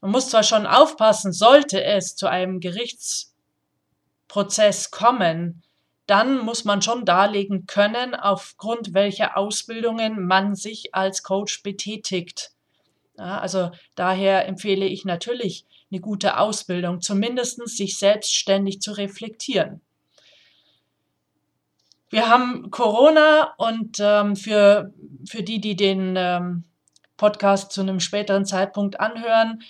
Man 0.00 0.12
muss 0.12 0.30
zwar 0.30 0.42
schon 0.42 0.66
aufpassen, 0.66 1.32
sollte 1.32 1.84
es 1.84 2.16
zu 2.16 2.28
einem 2.28 2.60
Gerichtsprozess 2.60 4.90
kommen, 4.90 5.62
dann 6.06 6.38
muss 6.38 6.64
man 6.64 6.82
schon 6.82 7.04
darlegen 7.04 7.66
können, 7.66 8.14
aufgrund 8.14 8.94
welcher 8.94 9.36
Ausbildungen 9.36 10.24
man 10.26 10.54
sich 10.54 10.94
als 10.94 11.22
Coach 11.22 11.62
betätigt. 11.62 12.52
Ja, 13.18 13.38
also 13.38 13.70
daher 13.94 14.46
empfehle 14.46 14.86
ich 14.86 15.04
natürlich 15.04 15.64
eine 15.90 16.00
gute 16.00 16.38
Ausbildung, 16.38 17.00
zumindest 17.00 17.66
sich 17.68 17.98
selbstständig 17.98 18.80
zu 18.80 18.92
reflektieren. 18.92 19.80
Wir 22.10 22.28
haben 22.28 22.70
Corona 22.70 23.54
und 23.56 23.98
ähm, 24.00 24.36
für, 24.36 24.92
für 25.28 25.42
die, 25.42 25.60
die 25.60 25.74
den 25.74 26.14
ähm, 26.16 26.64
Podcast 27.16 27.72
zu 27.72 27.80
einem 27.80 28.00
späteren 28.00 28.44
Zeitpunkt 28.44 29.00
anhören, 29.00 29.62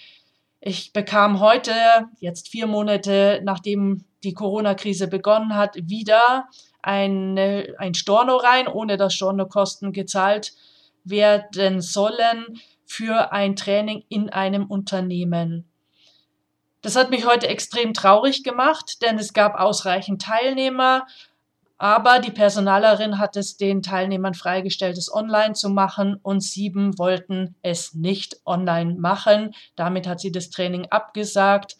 ich 0.66 0.92
bekam 0.92 1.38
heute, 1.38 1.72
jetzt 2.18 2.48
vier 2.48 2.66
Monate 2.66 3.40
nachdem 3.44 4.04
die 4.24 4.34
Corona-Krise 4.34 5.06
begonnen 5.06 5.54
hat, 5.54 5.76
wieder 5.76 6.48
eine, 6.82 7.76
ein 7.78 7.94
Storno 7.94 8.34
rein, 8.34 8.66
ohne 8.66 8.96
dass 8.96 9.14
Stornokosten 9.14 9.92
gezahlt 9.92 10.54
werden 11.04 11.80
sollen 11.80 12.58
für 12.84 13.30
ein 13.30 13.54
Training 13.54 14.02
in 14.08 14.28
einem 14.28 14.66
Unternehmen. 14.66 15.70
Das 16.82 16.96
hat 16.96 17.10
mich 17.10 17.26
heute 17.26 17.46
extrem 17.46 17.94
traurig 17.94 18.42
gemacht, 18.42 19.02
denn 19.02 19.20
es 19.20 19.32
gab 19.32 19.54
ausreichend 19.54 20.22
Teilnehmer, 20.22 21.06
aber 21.78 22.20
die 22.20 22.30
Personalerin 22.30 23.18
hat 23.18 23.36
es 23.36 23.56
den 23.56 23.82
Teilnehmern 23.82 24.34
freigestellt, 24.34 24.96
es 24.96 25.12
online 25.12 25.52
zu 25.52 25.68
machen 25.68 26.18
und 26.22 26.42
sieben 26.42 26.98
wollten 26.98 27.54
es 27.62 27.92
nicht 27.92 28.40
online 28.46 28.94
machen. 28.94 29.54
Damit 29.74 30.06
hat 30.06 30.20
sie 30.20 30.32
das 30.32 30.48
Training 30.48 30.86
abgesagt 30.90 31.76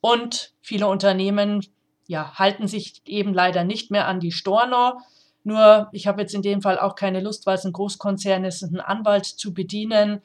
und 0.00 0.52
viele 0.60 0.86
Unternehmen 0.86 1.64
ja, 2.06 2.34
halten 2.34 2.66
sich 2.66 3.00
eben 3.06 3.32
leider 3.32 3.64
nicht 3.64 3.90
mehr 3.90 4.06
an 4.06 4.20
die 4.20 4.32
Storno. 4.32 4.98
Nur 5.44 5.88
ich 5.92 6.06
habe 6.06 6.20
jetzt 6.20 6.34
in 6.34 6.42
dem 6.42 6.60
Fall 6.60 6.78
auch 6.78 6.94
keine 6.94 7.20
Lust, 7.20 7.46
weil 7.46 7.54
es 7.54 7.64
ein 7.64 7.72
Großkonzern 7.72 8.44
ist, 8.44 8.62
einen 8.62 8.80
Anwalt 8.80 9.24
zu 9.24 9.54
bedienen. 9.54 10.20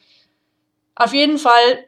Auf 0.95 1.13
jeden 1.13 1.37
Fall 1.37 1.85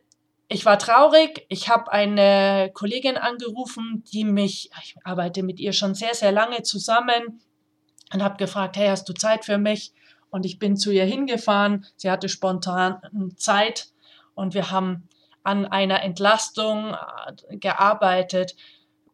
ich 0.50 0.66
war 0.66 0.80
traurig. 0.80 1.46
Ich 1.48 1.70
habe 1.70 1.92
eine 1.92 2.72
Kollegin 2.74 3.18
angerufen, 3.18 4.04
die 4.12 4.24
mich, 4.24 4.72
ich 4.84 4.96
arbeite 5.04 5.44
mit 5.44 5.60
ihr 5.60 5.74
schon 5.74 5.94
sehr, 5.94 6.16
sehr 6.16 6.32
lange 6.32 6.64
zusammen 6.64 7.42
und 8.12 8.24
habe 8.24 8.38
gefragt, 8.38 8.76
hey, 8.76 8.88
hast 8.88 9.08
du 9.08 9.14
Zeit 9.14 9.46
für 9.46 9.60
mich? 9.60 9.94
Und 10.32 10.46
ich 10.46 10.58
bin 10.58 10.76
zu 10.76 10.92
ihr 10.92 11.06
hingefahren. 11.06 11.86
Sie 11.96 12.10
hatte 12.10 12.30
spontan 12.30 13.00
Zeit 13.38 13.90
und 14.34 14.56
wir 14.56 14.72
haben 14.72 15.08
an 15.44 15.66
einer 15.68 16.02
Entlastung 16.02 16.96
äh, 17.48 17.58
gearbeitet, 17.58 18.56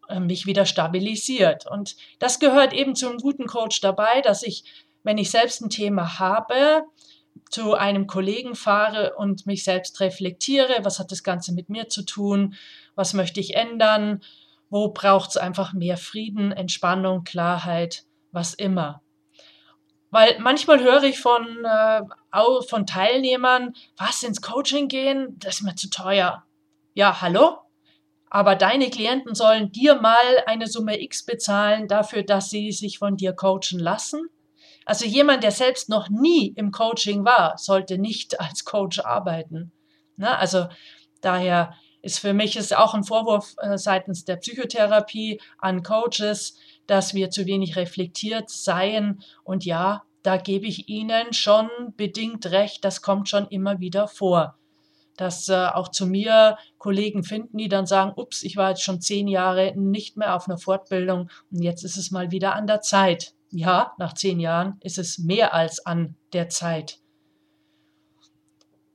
äh, 0.08 0.22
mich 0.22 0.46
wieder 0.46 0.66
stabilisiert. 0.66 1.68
Und 1.68 1.98
das 2.20 2.40
gehört 2.40 2.74
eben 2.74 2.96
zum 2.96 3.18
guten 3.18 3.46
Coach 3.46 3.82
dabei, 3.82 4.22
dass 4.22 4.42
ich, 4.42 4.64
wenn 5.04 5.18
ich 5.18 5.32
selbst 5.32 5.62
ein 5.62 5.70
Thema 5.70 6.18
habe, 6.18 6.84
zu 7.50 7.74
einem 7.74 8.08
Kollegen 8.08 8.56
fahre 8.56 9.16
und 9.16 9.46
mich 9.46 9.64
selbst 9.64 10.00
reflektiere, 10.00 10.80
was 10.84 11.00
hat 11.00 11.12
das 11.12 11.24
Ganze 11.24 11.54
mit 11.54 11.70
mir 11.70 11.90
zu 11.90 12.04
tun, 12.04 12.56
was 12.96 13.14
möchte 13.14 13.40
ich 13.40 13.56
ändern, 13.56 14.22
wo 14.70 14.90
braucht 14.90 15.32
es 15.32 15.38
einfach 15.38 15.74
mehr 15.74 15.98
Frieden, 15.98 16.52
Entspannung, 16.52 17.24
Klarheit, 17.24 18.06
was 18.32 18.54
immer. 18.54 19.02
Weil 20.12 20.40
manchmal 20.40 20.82
höre 20.82 21.04
ich 21.04 21.20
von, 21.20 21.66
äh, 21.66 22.02
von 22.68 22.86
Teilnehmern, 22.88 23.74
was 23.98 24.24
ins 24.24 24.42
Coaching 24.42 24.88
gehen, 24.88 25.38
das 25.40 25.56
ist 25.56 25.62
mir 25.64 25.76
zu 25.76 25.90
teuer. 25.90 26.44
Ja, 26.94 27.22
hallo? 27.22 27.66
aber 28.36 28.58
deine 28.58 28.90
Klienten 28.90 29.34
sollen 29.34 29.72
dir 29.72 29.96
mal 29.96 30.44
eine 30.46 30.68
Summe 30.68 31.02
X 31.02 31.24
bezahlen 31.24 31.88
dafür, 31.88 32.22
dass 32.24 32.50
sie 32.50 32.74
sich 32.74 33.00
von 33.00 33.16
dir 33.16 33.32
coachen 33.32 33.80
lassen. 33.80 34.28
Also 34.86 35.06
jemand, 35.06 35.44
der 35.44 35.52
selbst 35.52 35.90
noch 35.90 36.10
nie 36.10 36.54
im 36.56 36.72
Coaching 36.72 37.26
war, 37.26 37.58
sollte 37.58 37.98
nicht 37.98 38.40
als 38.40 38.64
Coach 38.64 39.00
arbeiten. 39.00 39.72
Na, 40.16 40.38
also 40.38 40.68
daher 41.22 41.74
ist 42.02 42.20
für 42.20 42.34
mich 42.34 42.56
ist 42.56 42.76
auch 42.76 42.94
ein 42.94 43.04
Vorwurf 43.04 43.56
äh, 43.58 43.80
seitens 43.80 44.26
der 44.26 44.36
Psychotherapie 44.36 45.42
an 45.58 45.82
Coaches, 45.82 46.56
dass 46.86 47.16
wir 47.16 47.32
zu 47.32 47.48
wenig 47.48 47.76
reflektiert 47.76 48.52
seien. 48.52 49.24
Und 49.44 49.66
ja, 49.66 50.04
da 50.22 50.38
gebe 50.38 50.68
ich 50.68 50.88
Ihnen 50.88 51.34
schon 51.34 51.68
bedingt 51.98 52.46
recht, 52.48 52.86
das 52.86 53.02
kommt 53.02 53.28
schon 53.28 53.48
immer 53.48 53.80
wieder 53.80 54.08
vor. 54.08 54.56
Dass 55.18 55.50
äh, 55.50 55.68
auch 55.74 55.88
zu 55.88 56.06
mir 56.06 56.58
Kollegen 56.78 57.24
finden, 57.24 57.58
die 57.58 57.70
dann 57.70 57.88
sagen, 57.88 58.14
ups, 58.16 58.44
ich 58.44 58.56
war 58.56 58.70
jetzt 58.70 58.84
schon 58.84 59.02
zehn 59.02 59.28
Jahre 59.28 59.74
nicht 59.76 60.16
mehr 60.16 60.36
auf 60.36 60.48
einer 60.48 60.60
Fortbildung 60.60 61.32
und 61.52 61.64
jetzt 61.64 61.84
ist 61.84 61.98
es 61.98 62.12
mal 62.12 62.30
wieder 62.30 62.54
an 62.54 62.68
der 62.68 62.82
Zeit. 62.82 63.34
Ja, 63.58 63.94
nach 63.98 64.12
zehn 64.12 64.42
Jahren 64.42 64.78
ist 64.82 64.98
es 64.98 65.18
mehr 65.18 65.54
als 65.54 65.86
an 65.86 66.18
der 66.34 66.50
Zeit. 66.50 67.00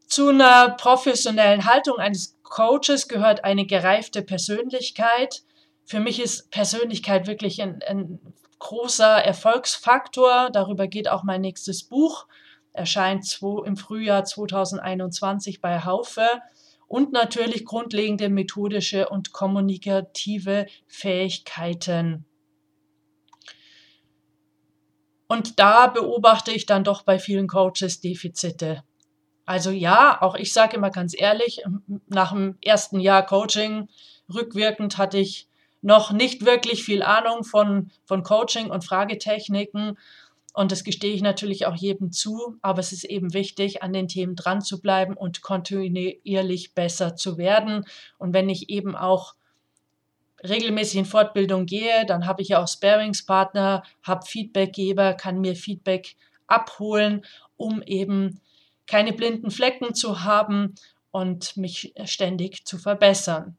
Zu 0.06 0.28
einer 0.28 0.68
professionellen 0.68 1.64
Haltung 1.64 1.96
eines 1.96 2.38
Coaches 2.42 3.08
gehört 3.08 3.42
eine 3.42 3.64
gereifte 3.64 4.20
Persönlichkeit. 4.20 5.44
Für 5.86 5.98
mich 5.98 6.20
ist 6.20 6.50
Persönlichkeit 6.50 7.26
wirklich 7.26 7.62
ein, 7.62 7.80
ein 7.88 8.20
großer 8.58 9.24
Erfolgsfaktor. 9.24 10.50
Darüber 10.52 10.88
geht 10.88 11.08
auch 11.08 11.22
mein 11.22 11.40
nächstes 11.40 11.84
Buch. 11.84 12.26
Erscheint 12.74 13.40
im 13.64 13.78
Frühjahr 13.78 14.26
2021 14.26 15.62
bei 15.62 15.86
Haufe. 15.86 16.26
Und 16.86 17.12
natürlich 17.12 17.64
grundlegende 17.64 18.28
methodische 18.28 19.08
und 19.08 19.32
kommunikative 19.32 20.66
Fähigkeiten. 20.86 22.26
Und 25.30 25.60
da 25.60 25.86
beobachte 25.86 26.50
ich 26.50 26.66
dann 26.66 26.82
doch 26.82 27.02
bei 27.02 27.20
vielen 27.20 27.46
Coaches 27.46 28.00
Defizite. 28.00 28.82
Also 29.46 29.70
ja, 29.70 30.20
auch 30.20 30.34
ich 30.34 30.52
sage 30.52 30.76
immer 30.76 30.90
ganz 30.90 31.14
ehrlich, 31.16 31.62
nach 32.08 32.32
dem 32.32 32.58
ersten 32.64 32.98
Jahr 32.98 33.24
Coaching 33.24 33.88
rückwirkend 34.28 34.98
hatte 34.98 35.18
ich 35.18 35.46
noch 35.82 36.10
nicht 36.10 36.44
wirklich 36.46 36.82
viel 36.82 37.04
Ahnung 37.04 37.44
von, 37.44 37.92
von 38.06 38.24
Coaching 38.24 38.72
und 38.72 38.84
Fragetechniken. 38.84 39.96
Und 40.52 40.72
das 40.72 40.82
gestehe 40.82 41.14
ich 41.14 41.22
natürlich 41.22 41.64
auch 41.64 41.76
jedem 41.76 42.10
zu. 42.10 42.56
Aber 42.60 42.80
es 42.80 42.90
ist 42.90 43.04
eben 43.04 43.32
wichtig, 43.32 43.84
an 43.84 43.92
den 43.92 44.08
Themen 44.08 44.34
dran 44.34 44.62
zu 44.62 44.80
bleiben 44.80 45.16
und 45.16 45.42
kontinuierlich 45.42 46.74
besser 46.74 47.14
zu 47.14 47.38
werden. 47.38 47.84
Und 48.18 48.34
wenn 48.34 48.48
ich 48.48 48.68
eben 48.68 48.96
auch 48.96 49.36
regelmäßig 50.42 50.98
in 50.98 51.04
Fortbildung 51.04 51.66
gehe, 51.66 52.06
dann 52.06 52.26
habe 52.26 52.42
ich 52.42 52.48
ja 52.48 52.62
auch 52.62 52.68
Sparingspartner, 52.68 53.82
habe 54.02 54.26
Feedbackgeber, 54.26 55.14
kann 55.14 55.40
mir 55.40 55.54
Feedback 55.54 56.16
abholen, 56.46 57.24
um 57.56 57.82
eben 57.82 58.40
keine 58.86 59.12
blinden 59.12 59.50
Flecken 59.50 59.94
zu 59.94 60.24
haben 60.24 60.74
und 61.10 61.56
mich 61.56 61.94
ständig 62.04 62.64
zu 62.64 62.78
verbessern. 62.78 63.56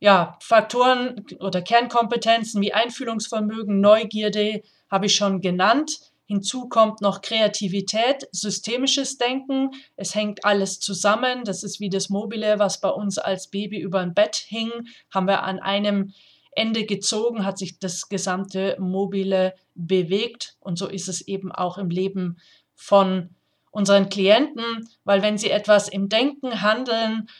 Ja, 0.00 0.38
Faktoren 0.40 1.26
oder 1.40 1.60
Kernkompetenzen 1.60 2.62
wie 2.62 2.72
Einfühlungsvermögen, 2.72 3.80
Neugierde 3.80 4.62
habe 4.90 5.06
ich 5.06 5.16
schon 5.16 5.40
genannt. 5.40 6.12
Hinzu 6.28 6.68
kommt 6.68 7.00
noch 7.00 7.22
Kreativität, 7.22 8.28
systemisches 8.32 9.16
Denken. 9.16 9.70
Es 9.96 10.14
hängt 10.14 10.44
alles 10.44 10.78
zusammen. 10.78 11.42
Das 11.44 11.62
ist 11.62 11.80
wie 11.80 11.88
das 11.88 12.10
Mobile, 12.10 12.58
was 12.58 12.82
bei 12.82 12.90
uns 12.90 13.16
als 13.16 13.48
Baby 13.48 13.80
über 13.80 14.00
ein 14.00 14.12
Bett 14.12 14.36
hing. 14.36 14.70
Haben 15.10 15.26
wir 15.26 15.42
an 15.42 15.58
einem 15.58 16.12
Ende 16.52 16.84
gezogen, 16.84 17.46
hat 17.46 17.56
sich 17.56 17.78
das 17.78 18.10
gesamte 18.10 18.76
Mobile 18.78 19.54
bewegt. 19.74 20.56
Und 20.60 20.78
so 20.78 20.86
ist 20.86 21.08
es 21.08 21.22
eben 21.22 21.50
auch 21.50 21.78
im 21.78 21.88
Leben 21.88 22.36
von 22.74 23.30
unseren 23.70 24.10
Klienten, 24.10 24.86
weil 25.04 25.22
wenn 25.22 25.38
sie 25.38 25.50
etwas 25.50 25.88
im 25.88 26.10
Denken, 26.10 26.60
Handeln, 26.60 27.30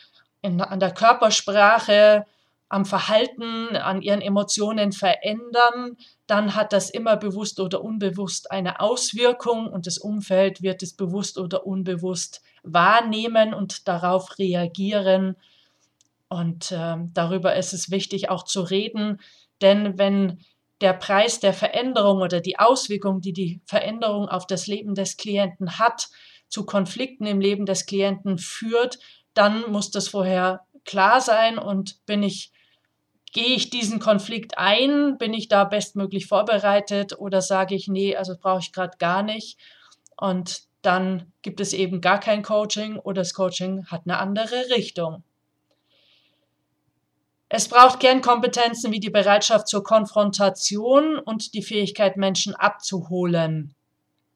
in, 0.41 0.61
an 0.61 0.79
der 0.79 0.95
Körpersprache, 0.95 2.25
am 2.69 2.85
Verhalten, 2.85 3.75
an 3.75 4.01
ihren 4.01 4.21
Emotionen 4.21 4.91
verändern, 4.91 5.97
dann 6.27 6.55
hat 6.55 6.71
das 6.71 6.91
immer 6.91 7.17
bewusst 7.17 7.59
oder 7.59 7.83
unbewusst 7.83 8.51
eine 8.51 8.79
Auswirkung 8.79 9.67
und 9.67 9.87
das 9.87 9.97
Umfeld 9.97 10.61
wird 10.61 10.83
es 10.83 10.95
bewusst 10.95 11.39
oder 11.39 11.65
unbewusst 11.65 12.41
wahrnehmen 12.61 13.55
und 13.55 13.87
darauf 13.87 14.37
reagieren. 14.37 15.35
Und 16.27 16.71
äh, 16.71 16.97
darüber 17.13 17.55
ist 17.55 17.73
es 17.73 17.89
wichtig 17.89 18.29
auch 18.29 18.43
zu 18.43 18.61
reden, 18.61 19.19
denn 19.61 19.97
wenn 19.97 20.39
der 20.79 20.93
Preis 20.93 21.39
der 21.39 21.53
Veränderung 21.53 22.21
oder 22.21 22.39
die 22.39 22.59
Auswirkung, 22.59 23.19
die 23.19 23.33
die 23.33 23.61
Veränderung 23.65 24.29
auf 24.29 24.45
das 24.45 24.67
Leben 24.67 24.93
des 24.93 25.17
Klienten 25.17 25.79
hat, 25.79 26.07
zu 26.47 26.65
Konflikten 26.65 27.25
im 27.25 27.41
Leben 27.41 27.65
des 27.65 27.87
Klienten 27.87 28.37
führt, 28.37 28.99
dann 29.33 29.69
muss 29.71 29.91
das 29.91 30.07
vorher 30.07 30.61
klar 30.85 31.19
sein 31.19 31.57
und 31.57 32.05
bin 32.05 32.23
ich 32.23 32.51
gehe 33.31 33.55
ich 33.55 33.69
diesen 33.69 33.99
Konflikt 33.99 34.57
ein, 34.57 35.17
bin 35.17 35.33
ich 35.33 35.47
da 35.47 35.63
bestmöglich 35.63 36.27
vorbereitet 36.27 37.17
oder 37.17 37.41
sage 37.41 37.75
ich 37.75 37.87
nee, 37.87 38.15
also 38.15 38.35
brauche 38.39 38.59
ich 38.59 38.71
gerade 38.71 38.97
gar 38.97 39.23
nicht 39.23 39.57
und 40.17 40.63
dann 40.81 41.31
gibt 41.41 41.59
es 41.59 41.73
eben 41.73 42.01
gar 42.01 42.19
kein 42.19 42.43
Coaching 42.43 42.97
oder 42.97 43.21
das 43.21 43.33
Coaching 43.33 43.85
hat 43.87 44.03
eine 44.05 44.17
andere 44.17 44.69
Richtung. 44.75 45.23
Es 47.49 47.67
braucht 47.67 47.99
Kernkompetenzen 47.99 48.91
wie 48.91 48.99
die 48.99 49.09
Bereitschaft 49.09 49.67
zur 49.67 49.83
Konfrontation 49.83 51.17
und 51.17 51.55
die 51.55 51.63
Fähigkeit, 51.63 52.15
Menschen 52.15 52.53
abzuholen. 52.53 53.73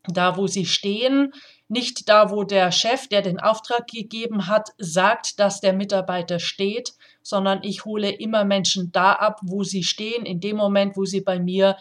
Da, 0.05 0.35
wo 0.35 0.47
sie 0.47 0.65
stehen, 0.65 1.31
nicht 1.67 2.09
da, 2.09 2.31
wo 2.31 2.43
der 2.43 2.71
Chef, 2.71 3.07
der 3.07 3.21
den 3.21 3.39
Auftrag 3.39 3.87
gegeben 3.87 4.47
hat, 4.47 4.71
sagt, 4.77 5.39
dass 5.39 5.61
der 5.61 5.73
Mitarbeiter 5.73 6.39
steht, 6.39 6.93
sondern 7.23 7.63
ich 7.63 7.85
hole 7.85 8.11
immer 8.11 8.45
Menschen 8.45 8.91
da 8.91 9.13
ab, 9.13 9.39
wo 9.41 9.63
sie 9.63 9.83
stehen, 9.83 10.25
in 10.25 10.39
dem 10.39 10.57
Moment, 10.57 10.95
wo 10.95 11.05
sie 11.05 11.21
bei 11.21 11.39
mir 11.39 11.77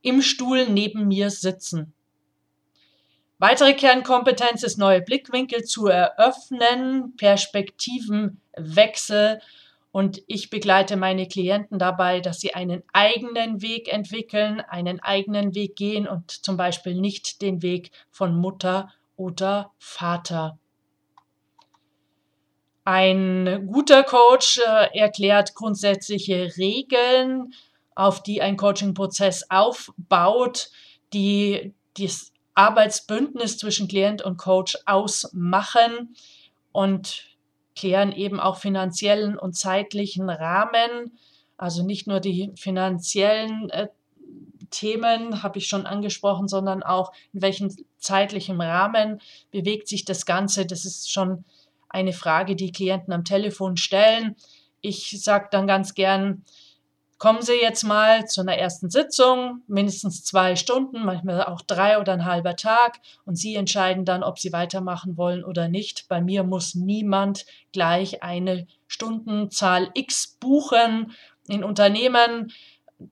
im 0.00 0.22
Stuhl 0.22 0.68
neben 0.68 1.06
mir 1.06 1.30
sitzen. 1.30 1.92
Weitere 3.38 3.74
Kernkompetenz 3.74 4.62
ist, 4.62 4.78
neue 4.78 5.02
Blickwinkel 5.02 5.64
zu 5.64 5.88
eröffnen, 5.88 7.16
Perspektivenwechsel 7.16 9.40
und 9.92 10.22
ich 10.26 10.48
begleite 10.48 10.96
meine 10.96 11.28
Klienten 11.28 11.78
dabei, 11.78 12.20
dass 12.20 12.40
sie 12.40 12.54
einen 12.54 12.82
eigenen 12.92 13.60
Weg 13.60 13.92
entwickeln, 13.92 14.60
einen 14.60 15.00
eigenen 15.00 15.54
Weg 15.54 15.76
gehen 15.76 16.08
und 16.08 16.30
zum 16.30 16.56
Beispiel 16.56 16.94
nicht 16.94 17.42
den 17.42 17.62
Weg 17.62 17.90
von 18.10 18.34
Mutter 18.34 18.92
oder 19.16 19.70
Vater. 19.78 20.58
Ein 22.84 23.68
guter 23.70 24.02
Coach 24.02 24.58
äh, 24.58 24.98
erklärt 24.98 25.54
grundsätzliche 25.54 26.56
Regeln, 26.56 27.54
auf 27.94 28.22
die 28.22 28.42
ein 28.42 28.56
Coaching-Prozess 28.56 29.50
aufbaut, 29.50 30.70
die 31.12 31.74
das 31.96 32.32
Arbeitsbündnis 32.54 33.58
zwischen 33.58 33.86
Klient 33.86 34.22
und 34.22 34.36
Coach 34.36 34.78
ausmachen 34.86 36.16
und 36.72 37.24
klären 37.76 38.12
eben 38.12 38.40
auch 38.40 38.58
finanziellen 38.58 39.38
und 39.38 39.54
zeitlichen 39.54 40.28
Rahmen. 40.28 41.18
Also 41.56 41.84
nicht 41.84 42.06
nur 42.06 42.18
die 42.18 42.52
finanziellen 42.56 43.70
äh, 43.70 43.88
Themen 44.70 45.42
habe 45.42 45.58
ich 45.58 45.68
schon 45.68 45.86
angesprochen, 45.86 46.48
sondern 46.48 46.82
auch 46.82 47.12
in 47.32 47.42
welchem 47.42 47.70
zeitlichen 47.98 48.60
Rahmen 48.60 49.20
bewegt 49.50 49.86
sich 49.86 50.04
das 50.04 50.26
Ganze. 50.26 50.66
Das 50.66 50.84
ist 50.84 51.12
schon 51.12 51.44
eine 51.92 52.12
Frage, 52.12 52.56
die 52.56 52.72
Klienten 52.72 53.12
am 53.12 53.24
Telefon 53.24 53.76
stellen. 53.76 54.36
Ich 54.80 55.22
sage 55.22 55.48
dann 55.50 55.66
ganz 55.66 55.94
gern, 55.94 56.44
Kommen 57.22 57.42
Sie 57.42 57.54
jetzt 57.54 57.84
mal 57.84 58.26
zu 58.26 58.40
einer 58.40 58.56
ersten 58.56 58.90
Sitzung, 58.90 59.62
mindestens 59.68 60.24
zwei 60.24 60.56
Stunden, 60.56 61.04
manchmal 61.04 61.44
auch 61.44 61.60
drei 61.60 62.00
oder 62.00 62.14
ein 62.14 62.24
halber 62.24 62.56
Tag 62.56 62.98
und 63.24 63.36
Sie 63.36 63.54
entscheiden 63.54 64.04
dann, 64.04 64.24
ob 64.24 64.40
Sie 64.40 64.52
weitermachen 64.52 65.16
wollen 65.16 65.44
oder 65.44 65.68
nicht. 65.68 66.08
Bei 66.08 66.20
mir 66.20 66.42
muss 66.42 66.74
niemand 66.74 67.46
gleich 67.70 68.24
eine 68.24 68.66
Stundenzahl 68.88 69.90
X 69.94 70.36
buchen. 70.40 71.12
In 71.46 71.62
Unternehmen 71.62 72.50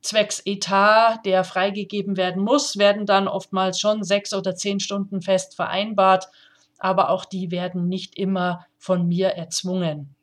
zwecks 0.02 0.42
Etat, 0.44 1.20
der 1.24 1.44
freigegeben 1.44 2.16
werden 2.16 2.42
muss, 2.42 2.78
werden 2.78 3.06
dann 3.06 3.28
oftmals 3.28 3.78
schon 3.78 4.02
sechs 4.02 4.34
oder 4.34 4.56
zehn 4.56 4.80
Stunden 4.80 5.22
fest 5.22 5.54
vereinbart, 5.54 6.26
aber 6.80 7.10
auch 7.10 7.24
die 7.24 7.50
werden 7.50 7.88
nicht 7.88 8.18
immer 8.18 8.66
von 8.78 9.06
mir 9.06 9.28
erzwungen. 9.28 10.16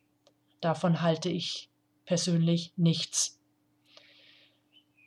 Davon 0.59 1.01
halte 1.01 1.29
ich 1.29 1.69
persönlich 2.05 2.73
nichts. 2.75 3.39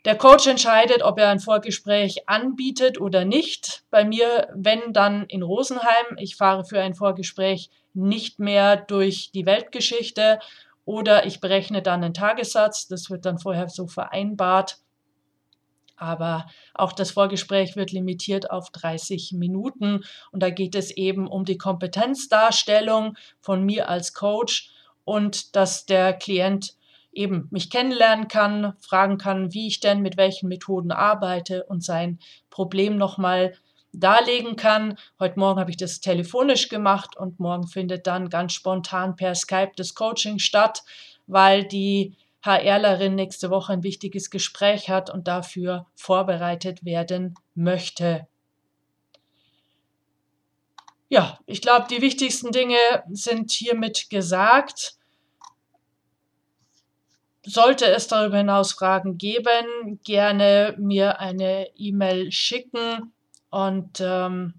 Der 0.06 0.16
Coach 0.16 0.46
entscheidet, 0.46 1.02
ob 1.02 1.18
er 1.18 1.28
ein 1.28 1.40
Vorgespräch 1.40 2.26
anbietet 2.26 2.98
oder 2.98 3.26
nicht. 3.26 3.82
Bei 3.90 4.04
mir, 4.04 4.48
wenn 4.54 4.94
dann 4.94 5.26
in 5.26 5.42
Rosenheim. 5.42 6.16
Ich 6.16 6.36
fahre 6.36 6.64
für 6.64 6.80
ein 6.80 6.94
Vorgespräch 6.94 7.68
nicht 7.92 8.38
mehr 8.38 8.76
durch 8.76 9.30
die 9.32 9.44
Weltgeschichte 9.44 10.38
oder 10.86 11.26
ich 11.26 11.40
berechne 11.40 11.82
dann 11.82 12.02
einen 12.02 12.14
Tagessatz. 12.14 12.88
Das 12.88 13.10
wird 13.10 13.26
dann 13.26 13.38
vorher 13.38 13.68
so 13.68 13.86
vereinbart. 13.88 14.78
Aber 16.00 16.46
auch 16.72 16.92
das 16.92 17.10
Vorgespräch 17.10 17.76
wird 17.76 17.92
limitiert 17.92 18.50
auf 18.50 18.70
30 18.70 19.32
Minuten. 19.32 20.02
Und 20.32 20.42
da 20.42 20.48
geht 20.48 20.74
es 20.74 20.90
eben 20.90 21.28
um 21.28 21.44
die 21.44 21.58
Kompetenzdarstellung 21.58 23.18
von 23.40 23.64
mir 23.64 23.90
als 23.90 24.14
Coach 24.14 24.70
und 25.04 25.54
dass 25.56 25.84
der 25.84 26.14
Klient 26.14 26.74
eben 27.12 27.48
mich 27.50 27.68
kennenlernen 27.68 28.28
kann, 28.28 28.72
fragen 28.80 29.18
kann, 29.18 29.52
wie 29.52 29.66
ich 29.66 29.80
denn 29.80 30.00
mit 30.00 30.16
welchen 30.16 30.48
Methoden 30.48 30.90
arbeite 30.90 31.64
und 31.64 31.84
sein 31.84 32.18
Problem 32.48 32.96
nochmal 32.96 33.52
darlegen 33.92 34.56
kann. 34.56 34.96
Heute 35.18 35.38
Morgen 35.38 35.60
habe 35.60 35.70
ich 35.70 35.76
das 35.76 36.00
telefonisch 36.00 36.70
gemacht 36.70 37.14
und 37.14 37.40
morgen 37.40 37.66
findet 37.66 38.06
dann 38.06 38.30
ganz 38.30 38.54
spontan 38.54 39.16
per 39.16 39.34
Skype 39.34 39.72
das 39.76 39.94
Coaching 39.94 40.38
statt, 40.38 40.82
weil 41.26 41.64
die 41.64 42.16
HRlerin 42.42 43.14
nächste 43.14 43.50
Woche 43.50 43.72
ein 43.72 43.83
wichtiges 43.83 44.31
Gespräch 44.31 44.88
hat 44.88 45.11
und 45.11 45.29
dafür 45.29 45.87
vorbereitet 45.94 46.85
werden 46.85 47.35
möchte. 47.55 48.26
Ja, 51.09 51.38
ich 51.46 51.61
glaube, 51.61 51.87
die 51.90 52.03
wichtigsten 52.03 52.53
Dinge 52.53 52.79
sind 53.11 53.50
hiermit 53.50 54.11
gesagt. 54.11 54.94
Sollte 57.44 57.87
es 57.87 58.07
darüber 58.07 58.38
hinaus 58.38 58.72
Fragen 58.72 59.18
geben, 59.18 60.00
gerne 60.05 60.76
mir 60.79 61.18
eine 61.18 61.68
E-Mail 61.74 62.31
schicken 62.31 63.12
und 63.50 64.00
ähm, 64.00 64.55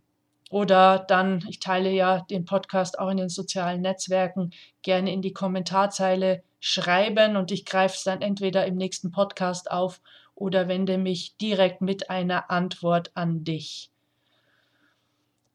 oder 0.49 0.99
dann, 0.99 1.45
ich 1.47 1.59
teile 1.59 1.89
ja 1.91 2.25
den 2.29 2.43
Podcast 2.43 2.99
auch 2.99 3.09
in 3.09 3.17
den 3.17 3.29
sozialen 3.29 3.79
Netzwerken, 3.81 4.51
gerne 4.81 5.13
in 5.13 5.21
die 5.21 5.31
Kommentarzeile 5.31 6.43
schreiben 6.61 7.35
und 7.35 7.51
ich 7.51 7.65
greife 7.65 7.95
es 7.97 8.03
dann 8.05 8.21
entweder 8.21 8.65
im 8.65 8.75
nächsten 8.75 9.11
Podcast 9.11 9.69
auf 9.69 9.99
oder 10.35 10.69
wende 10.69 10.97
mich 10.97 11.35
direkt 11.37 11.81
mit 11.81 12.09
einer 12.09 12.49
Antwort 12.49 13.11
an 13.15 13.43
dich. 13.43 13.89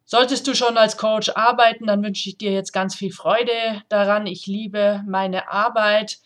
Solltest 0.05 0.47
du 0.47 0.55
schon 0.55 0.77
als 0.77 0.99
Coach 0.99 1.31
arbeiten, 1.31 1.87
dann 1.87 2.03
wünsche 2.05 2.29
ich 2.29 2.39
dir 2.39 2.53
jetzt 2.53 2.73
ganz 2.73 2.95
viel 2.95 3.13
Freude 3.13 3.83
daran. 3.89 4.27
Ich 4.27 4.47
liebe 4.47 5.03
meine 5.07 5.51
Arbeit, 5.51 6.19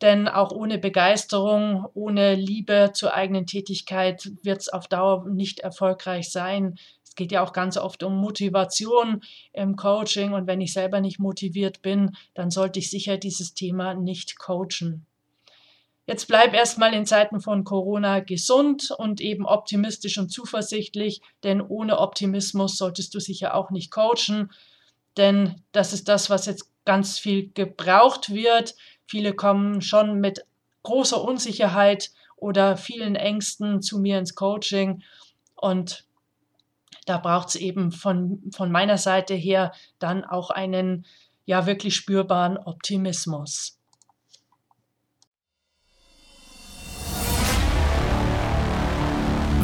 denn 0.00 0.28
auch 0.28 0.50
ohne 0.50 0.78
Begeisterung, 0.78 1.86
ohne 1.94 2.34
Liebe 2.34 2.90
zur 2.94 3.14
eigenen 3.14 3.46
Tätigkeit 3.46 4.30
wird 4.42 4.60
es 4.60 4.68
auf 4.68 4.88
Dauer 4.88 5.28
nicht 5.28 5.60
erfolgreich 5.60 6.30
sein. 6.30 6.76
Es 7.10 7.16
geht 7.16 7.32
ja 7.32 7.42
auch 7.42 7.52
ganz 7.52 7.76
oft 7.76 8.04
um 8.04 8.16
Motivation 8.16 9.20
im 9.52 9.74
Coaching 9.74 10.32
und 10.32 10.46
wenn 10.46 10.60
ich 10.60 10.72
selber 10.72 11.00
nicht 11.00 11.18
motiviert 11.18 11.82
bin, 11.82 12.16
dann 12.34 12.52
sollte 12.52 12.78
ich 12.78 12.88
sicher 12.88 13.16
dieses 13.16 13.52
Thema 13.52 13.94
nicht 13.94 14.38
coachen. 14.38 15.04
Jetzt 16.06 16.28
bleib 16.28 16.54
erstmal 16.54 16.94
in 16.94 17.06
Zeiten 17.06 17.40
von 17.40 17.64
Corona 17.64 18.20
gesund 18.20 18.92
und 18.96 19.20
eben 19.20 19.44
optimistisch 19.44 20.18
und 20.18 20.30
zuversichtlich, 20.30 21.20
denn 21.42 21.60
ohne 21.60 21.98
Optimismus 21.98 22.78
solltest 22.78 23.12
du 23.12 23.18
sicher 23.18 23.56
auch 23.56 23.70
nicht 23.70 23.90
coachen, 23.90 24.52
denn 25.16 25.62
das 25.72 25.92
ist 25.92 26.08
das, 26.08 26.30
was 26.30 26.46
jetzt 26.46 26.70
ganz 26.84 27.18
viel 27.18 27.50
gebraucht 27.52 28.32
wird. 28.32 28.76
Viele 29.06 29.34
kommen 29.34 29.82
schon 29.82 30.20
mit 30.20 30.46
großer 30.84 31.20
Unsicherheit 31.20 32.12
oder 32.36 32.76
vielen 32.76 33.16
Ängsten 33.16 33.82
zu 33.82 33.98
mir 33.98 34.18
ins 34.20 34.36
Coaching 34.36 35.02
und 35.56 36.04
da 37.06 37.18
braucht 37.18 37.48
es 37.48 37.56
eben 37.56 37.90
von, 37.92 38.40
von 38.54 38.70
meiner 38.70 38.98
Seite 38.98 39.34
her 39.34 39.72
dann 39.98 40.24
auch 40.24 40.50
einen 40.50 41.06
ja 41.44 41.66
wirklich 41.66 41.96
spürbaren 41.96 42.56
Optimismus. 42.58 43.76